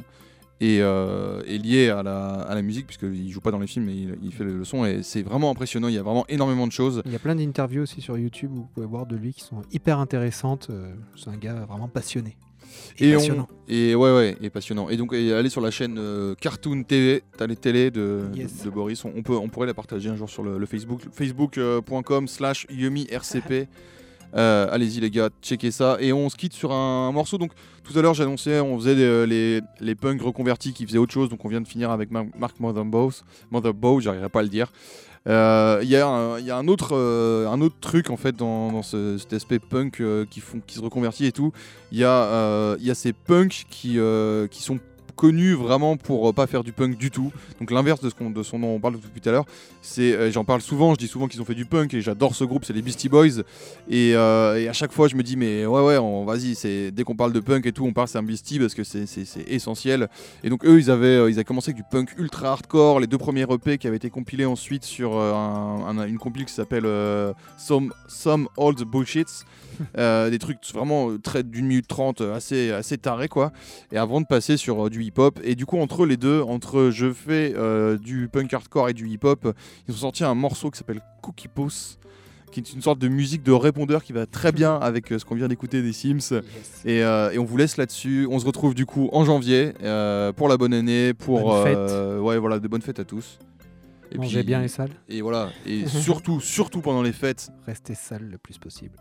Et 0.62 0.78
euh, 0.82 1.42
est 1.46 1.58
liée 1.58 1.90
à 1.90 2.02
la, 2.02 2.28
à 2.42 2.56
la 2.56 2.62
musique, 2.62 2.88
puisqu'il 2.88 3.30
joue 3.30 3.42
pas 3.42 3.52
dans 3.52 3.60
les 3.60 3.68
films, 3.68 3.86
mais 3.86 3.96
il, 3.96 4.16
il 4.24 4.32
fait 4.32 4.46
le, 4.46 4.58
le 4.58 4.64
son, 4.64 4.86
et 4.86 5.04
c'est 5.04 5.22
vraiment 5.22 5.52
impressionnant. 5.52 5.90
Il 5.90 5.96
y 5.96 5.98
a 5.98 6.04
vraiment 6.04 6.26
énormément 6.30 6.66
de 6.66 6.72
choses. 6.72 7.02
Il 7.06 7.12
y 7.12 7.16
a 7.16 7.20
plein 7.20 7.36
d'interviews 7.36 7.82
aussi 7.84 8.00
sur 8.00 8.18
YouTube 8.18 8.52
où 8.54 8.56
vous 8.62 8.70
pouvez 8.74 8.86
voir 8.86 9.06
de 9.06 9.18
lui 9.18 9.34
qui 9.34 9.42
sont 9.42 9.64
hyper 9.74 10.00
intéressantes. 10.00 10.68
Euh, 10.70 10.94
C'est 11.18 11.30
un 11.30 11.36
gars 11.38 11.66
vraiment 11.68 11.90
passionné. 11.90 12.38
Et, 13.00 13.10
Et, 13.10 13.16
on- 13.16 13.20
passionnant. 13.20 13.48
et 13.68 13.96
ouais, 13.96 14.16
ouais, 14.16 14.38
et 14.42 14.50
passionnant. 14.50 14.90
Et 14.90 14.96
donc, 14.98 15.14
et 15.14 15.34
allez 15.34 15.50
sur 15.50 15.62
la 15.62 15.72
chaîne 15.72 15.98
euh, 15.98 16.36
Cartoon 16.36 16.84
TV, 16.84 17.24
t'as 17.38 17.48
les 17.48 17.56
télés 17.58 17.92
de, 17.92 18.24
Yes. 18.34 18.60
de, 18.60 18.66
de 18.66 18.70
Boris. 18.70 19.04
On, 19.06 19.12
on 19.16 19.24
peut, 19.24 19.36
on 19.36 19.50
pourrait 19.50 19.68
la 19.68 19.74
partager 19.74 20.10
un 20.10 20.16
jour 20.16 20.30
sur 20.30 20.42
le, 20.44 20.58
le 20.58 20.66
Facebook, 20.66 21.02
facebook.com 21.12 22.28
slash 22.28 22.66
YumiRCP. 22.70 23.68
Euh, 24.36 24.68
Allez-y 24.72 25.00
les 25.00 25.10
gars, 25.10 25.30
checkez 25.42 25.72
ça. 25.72 25.98
Et 26.00 26.12
on 26.14 26.30
se 26.30 26.36
quitte 26.36 26.54
sur 26.54 26.72
un, 26.72 27.12
morceau. 27.12 27.38
Donc 27.38 27.52
tout 27.84 27.98
à 27.98 28.02
l'heure 28.02 28.14
j'annonçais, 28.14 28.60
on 28.60 28.78
faisait 28.78 29.26
les, 29.26 29.62
les 29.80 29.96
punks 29.96 30.22
reconvertis 30.22 30.74
qui 30.74 30.86
faisaient 30.86 30.98
autre 30.98 31.14
chose. 31.14 31.30
Donc 31.30 31.44
on 31.46 31.50
vient 31.50 31.62
de 31.62 31.68
finir 31.68 31.92
avec 31.92 32.12
Mar- 32.12 32.26
Mark 32.38 32.60
Motherbow, 32.60 33.12
Motherbow 33.52 34.00
j'arriverai 34.02 34.30
pas 34.30 34.40
à 34.40 34.44
le 34.44 34.50
dire. 34.50 34.72
Euh, 35.28 35.80
Il 35.82 35.88
y, 35.88 35.92
y 35.94 35.96
a 35.96 36.06
un 36.58 36.68
autre, 36.68 36.90
euh, 36.96 37.48
un 37.50 37.60
autre 37.62 37.78
truc 37.82 38.10
en 38.12 38.18
fait 38.18 38.36
dans, 38.36 38.72
dans 38.72 38.84
ce- 38.84 39.18
cet 39.18 39.34
aspect 39.34 39.58
punk 39.60 40.02
qui, 40.30 40.40
font, 40.40 40.60
qui 40.66 40.76
se 40.76 40.82
reconvertit 40.82 41.26
et 41.26 41.32
tout. 41.32 41.52
Il 41.92 41.98
y, 41.98 42.02
y 42.02 42.06
a 42.06 42.76
ces 42.94 43.14
punks 43.14 43.66
qui, 43.70 43.98
qui 44.52 44.62
sont 44.64 44.80
connus 45.16 45.54
vraiment 45.54 45.98
pour 45.98 46.30
euh, 46.30 46.34
pas 46.34 46.48
faire 46.48 46.64
du 46.64 46.72
punk 46.72 46.98
du 46.98 47.10
tout. 47.12 47.32
Donc 47.60 47.72
l'inverse 47.72 48.02
de 48.02 48.10
ce 48.10 48.16
qu'on 48.16 48.30
de 48.30 48.44
son 48.44 48.60
dont 48.60 48.68
on 48.76 48.80
parle 48.80 48.96
depuis 48.96 49.22
tout 49.22 49.30
à 49.30 49.32
l'heure, 49.32 49.46
c'est 49.82 50.14
euh, 50.14 50.32
j'en 50.32 50.44
parle 50.44 50.62
souvent, 50.62 50.94
je 50.94 51.00
dis 51.00 51.08
souvent 51.08 51.28
qu'ils 51.28 51.42
ont 51.42 51.46
fait 51.46 51.56
du 51.56 51.66
punk 51.66 51.94
et 51.94 52.02
j'adore 52.02 52.36
ce 52.36 52.44
groupe, 52.44 52.66
c'est 52.66 52.74
les 52.74 52.82
Beastie 52.82 53.10
Boys. 53.10 53.42
Et, 53.90 54.16
euh, 54.16 54.60
et 54.60 54.68
à 54.68 54.74
chaque 54.74 54.92
fois 54.92 55.08
je 55.08 55.16
me 55.16 55.24
dis 55.24 55.36
mais 55.38 55.66
ouais 55.66 55.82
ouais, 55.82 55.98
on- 55.98 56.26
vas-y, 56.26 56.56
c'est 56.56 56.92
dès 56.92 57.04
qu'on 57.04 57.16
parle 57.16 57.34
de 57.34 57.40
punk 57.40 57.66
et 57.66 57.72
tout, 57.72 57.86
on 57.86 57.94
parle 57.94 58.08
c'est 58.08 58.18
un 58.18 58.24
Beastie 58.24 58.60
parce 58.60 58.74
que 58.74 58.84
c'est 58.84 59.06
c'est- 59.06 59.26
c'est 59.26 59.44
essentiel. 59.50 60.10
Et 60.44 60.50
donc 60.50 60.66
eux 60.66 60.80
ils 60.80 60.92
avaient 60.92 61.30
ils 61.32 61.36
avaient 61.36 61.44
commencé 61.44 61.72
avec 61.72 61.78
du 61.84 61.90
punk 61.90 62.14
ultra 62.18 62.50
hardcore, 62.52 63.00
les 63.00 63.08
deux 63.08 63.18
premiers 63.18 63.46
EP 63.50 63.78
qui 63.78 63.88
avaient 63.88 63.98
été 63.98 64.10
compilés 64.10 64.46
ensuite 64.46 64.84
sur 64.84 65.18
un- 65.18 65.86
un- 65.98 66.08
une 66.08 66.18
compile 66.18 66.46
qui 66.46 66.54
s'appelle 66.54 66.86
Some 67.58 67.94
Some 68.08 68.48
Old 68.58 68.82
Bullshits. 68.84 69.24
Euh, 69.98 70.30
des 70.30 70.40
trucs 70.40 70.60
vraiment 70.74 71.18
très 71.18 71.44
d'une 71.44 71.66
minute 71.66 71.88
trente, 71.88 72.22
assez, 72.22 72.72
assez 72.72 72.98
tarés 72.98 73.28
quoi. 73.28 73.52
Et 73.92 73.98
avant 73.98 74.22
de 74.22 74.26
passer 74.26 74.56
sur 74.56 74.86
euh, 74.86 74.90
du 74.90 75.04
hip-hop, 75.06 75.40
et 75.44 75.56
du 75.56 75.66
coup 75.66 75.78
entre 75.80 76.06
les 76.06 76.18
deux, 76.18 76.42
entre 76.42 76.90
je 76.92 77.12
fais 77.12 77.54
euh, 77.56 77.98
du 77.98 78.28
punk 78.32 78.54
hardcore 78.54 78.90
et 78.90 78.94
du 78.94 79.08
hip-hop, 79.08 79.54
ils 79.88 79.94
ont 79.94 79.98
sorti 79.98 80.24
un 80.24 80.36
morceau 80.36 80.70
qui 80.72 80.78
s'appelle 80.78 81.02
Cookie 81.22 81.48
Pose, 81.48 81.98
qui 82.52 82.60
est 82.62 82.74
une 82.74 82.82
sorte 82.82 83.00
de 83.00 83.08
musique 83.10 83.44
de 83.44 83.52
répondeur 83.52 84.04
qui 84.04 84.14
va 84.14 84.26
très 84.26 84.52
bien 84.52 84.76
avec 84.82 85.12
euh, 85.12 85.20
ce 85.20 85.26
qu'on 85.26 85.36
vient 85.36 85.48
d'écouter 85.50 85.82
des 85.82 85.92
Sims. 85.94 86.42
Et, 86.86 87.04
euh, 87.04 87.32
et 87.32 87.38
on 87.40 87.44
vous 87.44 87.58
laisse 87.58 87.76
là-dessus. 87.78 88.28
On 88.32 88.40
se 88.40 88.46
retrouve 88.46 88.74
du 88.74 88.86
coup 88.86 89.10
en 89.12 89.26
janvier 89.26 89.74
euh, 89.84 90.32
pour 90.32 90.48
la 90.48 90.56
bonne 90.58 90.74
année, 90.74 91.14
pour 91.14 91.42
Bonne 91.44 91.64
fête. 91.66 92.20
ouais 92.22 92.38
voilà 92.38 92.60
de 92.60 92.68
bonnes 92.68 92.82
fêtes 92.82 93.00
à 93.00 93.04
tous. 93.06 93.40
Et 94.12 94.18
Mangez 94.18 94.44
bien 94.44 94.64
et 94.64 94.68
sale. 94.68 94.92
Et 95.10 95.22
voilà. 95.22 95.50
Et 95.66 95.86
surtout, 95.88 96.40
surtout 96.40 96.80
pendant 96.82 97.02
les 97.02 97.12
fêtes, 97.12 97.50
Restez 97.66 97.96
sale 97.96 98.30
le 98.32 98.38
plus 98.38 98.58
possible. 98.58 98.96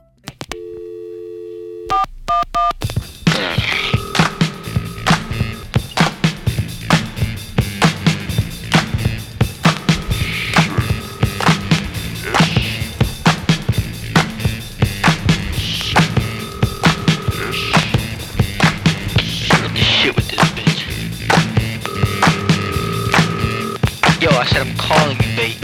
I 24.44 24.46
said 24.46 24.60
I'm 24.66 24.76
calling 24.76 25.16
you, 25.24 25.36
babe. 25.40 25.56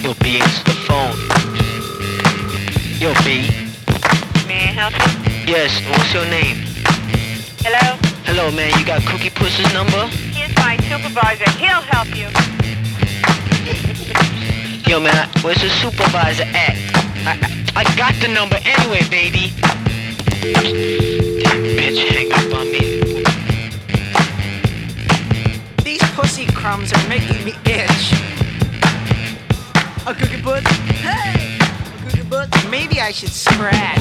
Yo, 0.00 0.14
B, 0.24 0.40
answer 0.40 0.64
the 0.64 0.76
phone. 0.88 1.12
Yo, 2.96 3.12
B. 3.28 3.44
May 4.48 4.64
I 4.64 4.72
help 4.72 4.94
you? 4.96 5.52
Yes, 5.52 5.68
what's 5.90 6.14
your 6.14 6.24
name? 6.24 6.56
Hello? 7.60 7.98
Hello, 8.24 8.50
man, 8.50 8.72
you 8.78 8.86
got 8.86 9.04
Cookie 9.04 9.28
Puss's 9.28 9.70
number? 9.74 10.06
Here's 10.32 10.56
my 10.56 10.78
supervisor. 10.88 11.44
He'll 11.60 11.84
help 11.92 12.08
you. 12.16 12.32
Yo, 14.88 14.98
man, 14.98 15.12
I- 15.12 15.28
where's 15.42 15.60
the 15.60 15.68
supervisor 15.68 16.44
at? 16.44 16.72
I, 17.28 17.36
I, 17.76 17.84
I 17.84 17.96
got 17.96 18.14
the 18.22 18.28
number 18.28 18.56
anyway, 18.64 19.04
baby. 19.10 19.52
Damn 20.40 21.68
bitch, 21.76 22.00
hang 22.08 22.32
up 22.32 22.58
on 22.58 22.72
me. 22.72 22.99
pussy 26.20 26.44
crumbs 26.52 26.92
are 26.92 27.08
making 27.08 27.42
me 27.46 27.52
itch. 27.64 28.12
A 30.06 30.14
cookie 30.14 30.42
butt? 30.42 30.62
Hey! 31.00 31.56
A 31.56 32.10
cookie 32.10 32.28
butt? 32.28 32.48
Maybe 32.70 33.00
I 33.00 33.10
should 33.10 33.30
scratch. 33.30 33.98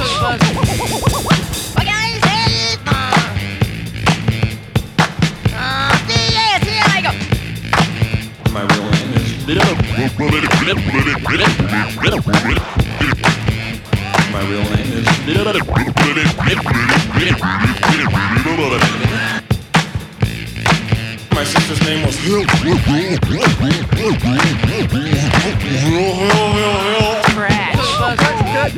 My 8.52 8.64
real 8.68 8.84
name 8.92 9.14
is. 9.16 9.46
My 14.34 14.42
real 14.50 14.64
name 14.64 14.94
is 19.04 19.09
my 21.40 21.46
sister's 21.46 21.82
name 21.88 22.06
was 22.06 22.18
Hill. 22.18 22.44
Scratch. 27.32 27.80
Scratch. 27.96 28.76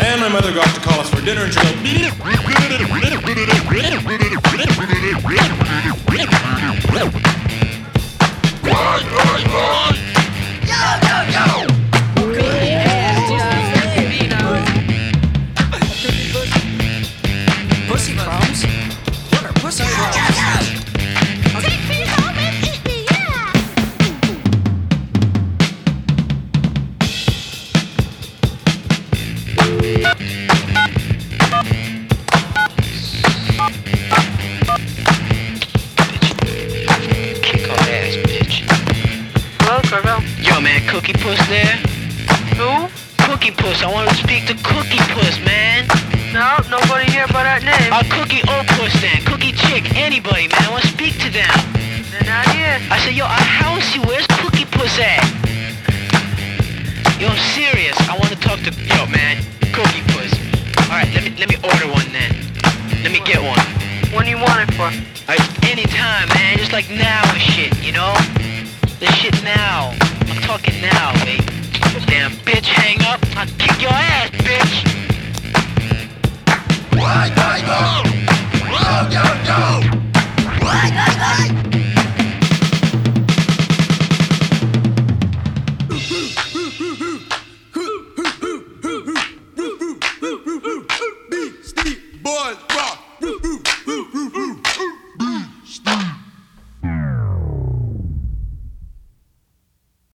And 0.00 0.20
my 0.20 0.28
mother 0.28 0.52
got 0.52 0.74
to 0.74 0.80
call 0.80 0.98
us 0.98 1.08
for 1.08 1.20
dinner 1.24 1.44
and 1.44 1.54
she 1.54 1.60
goes, 1.60 1.78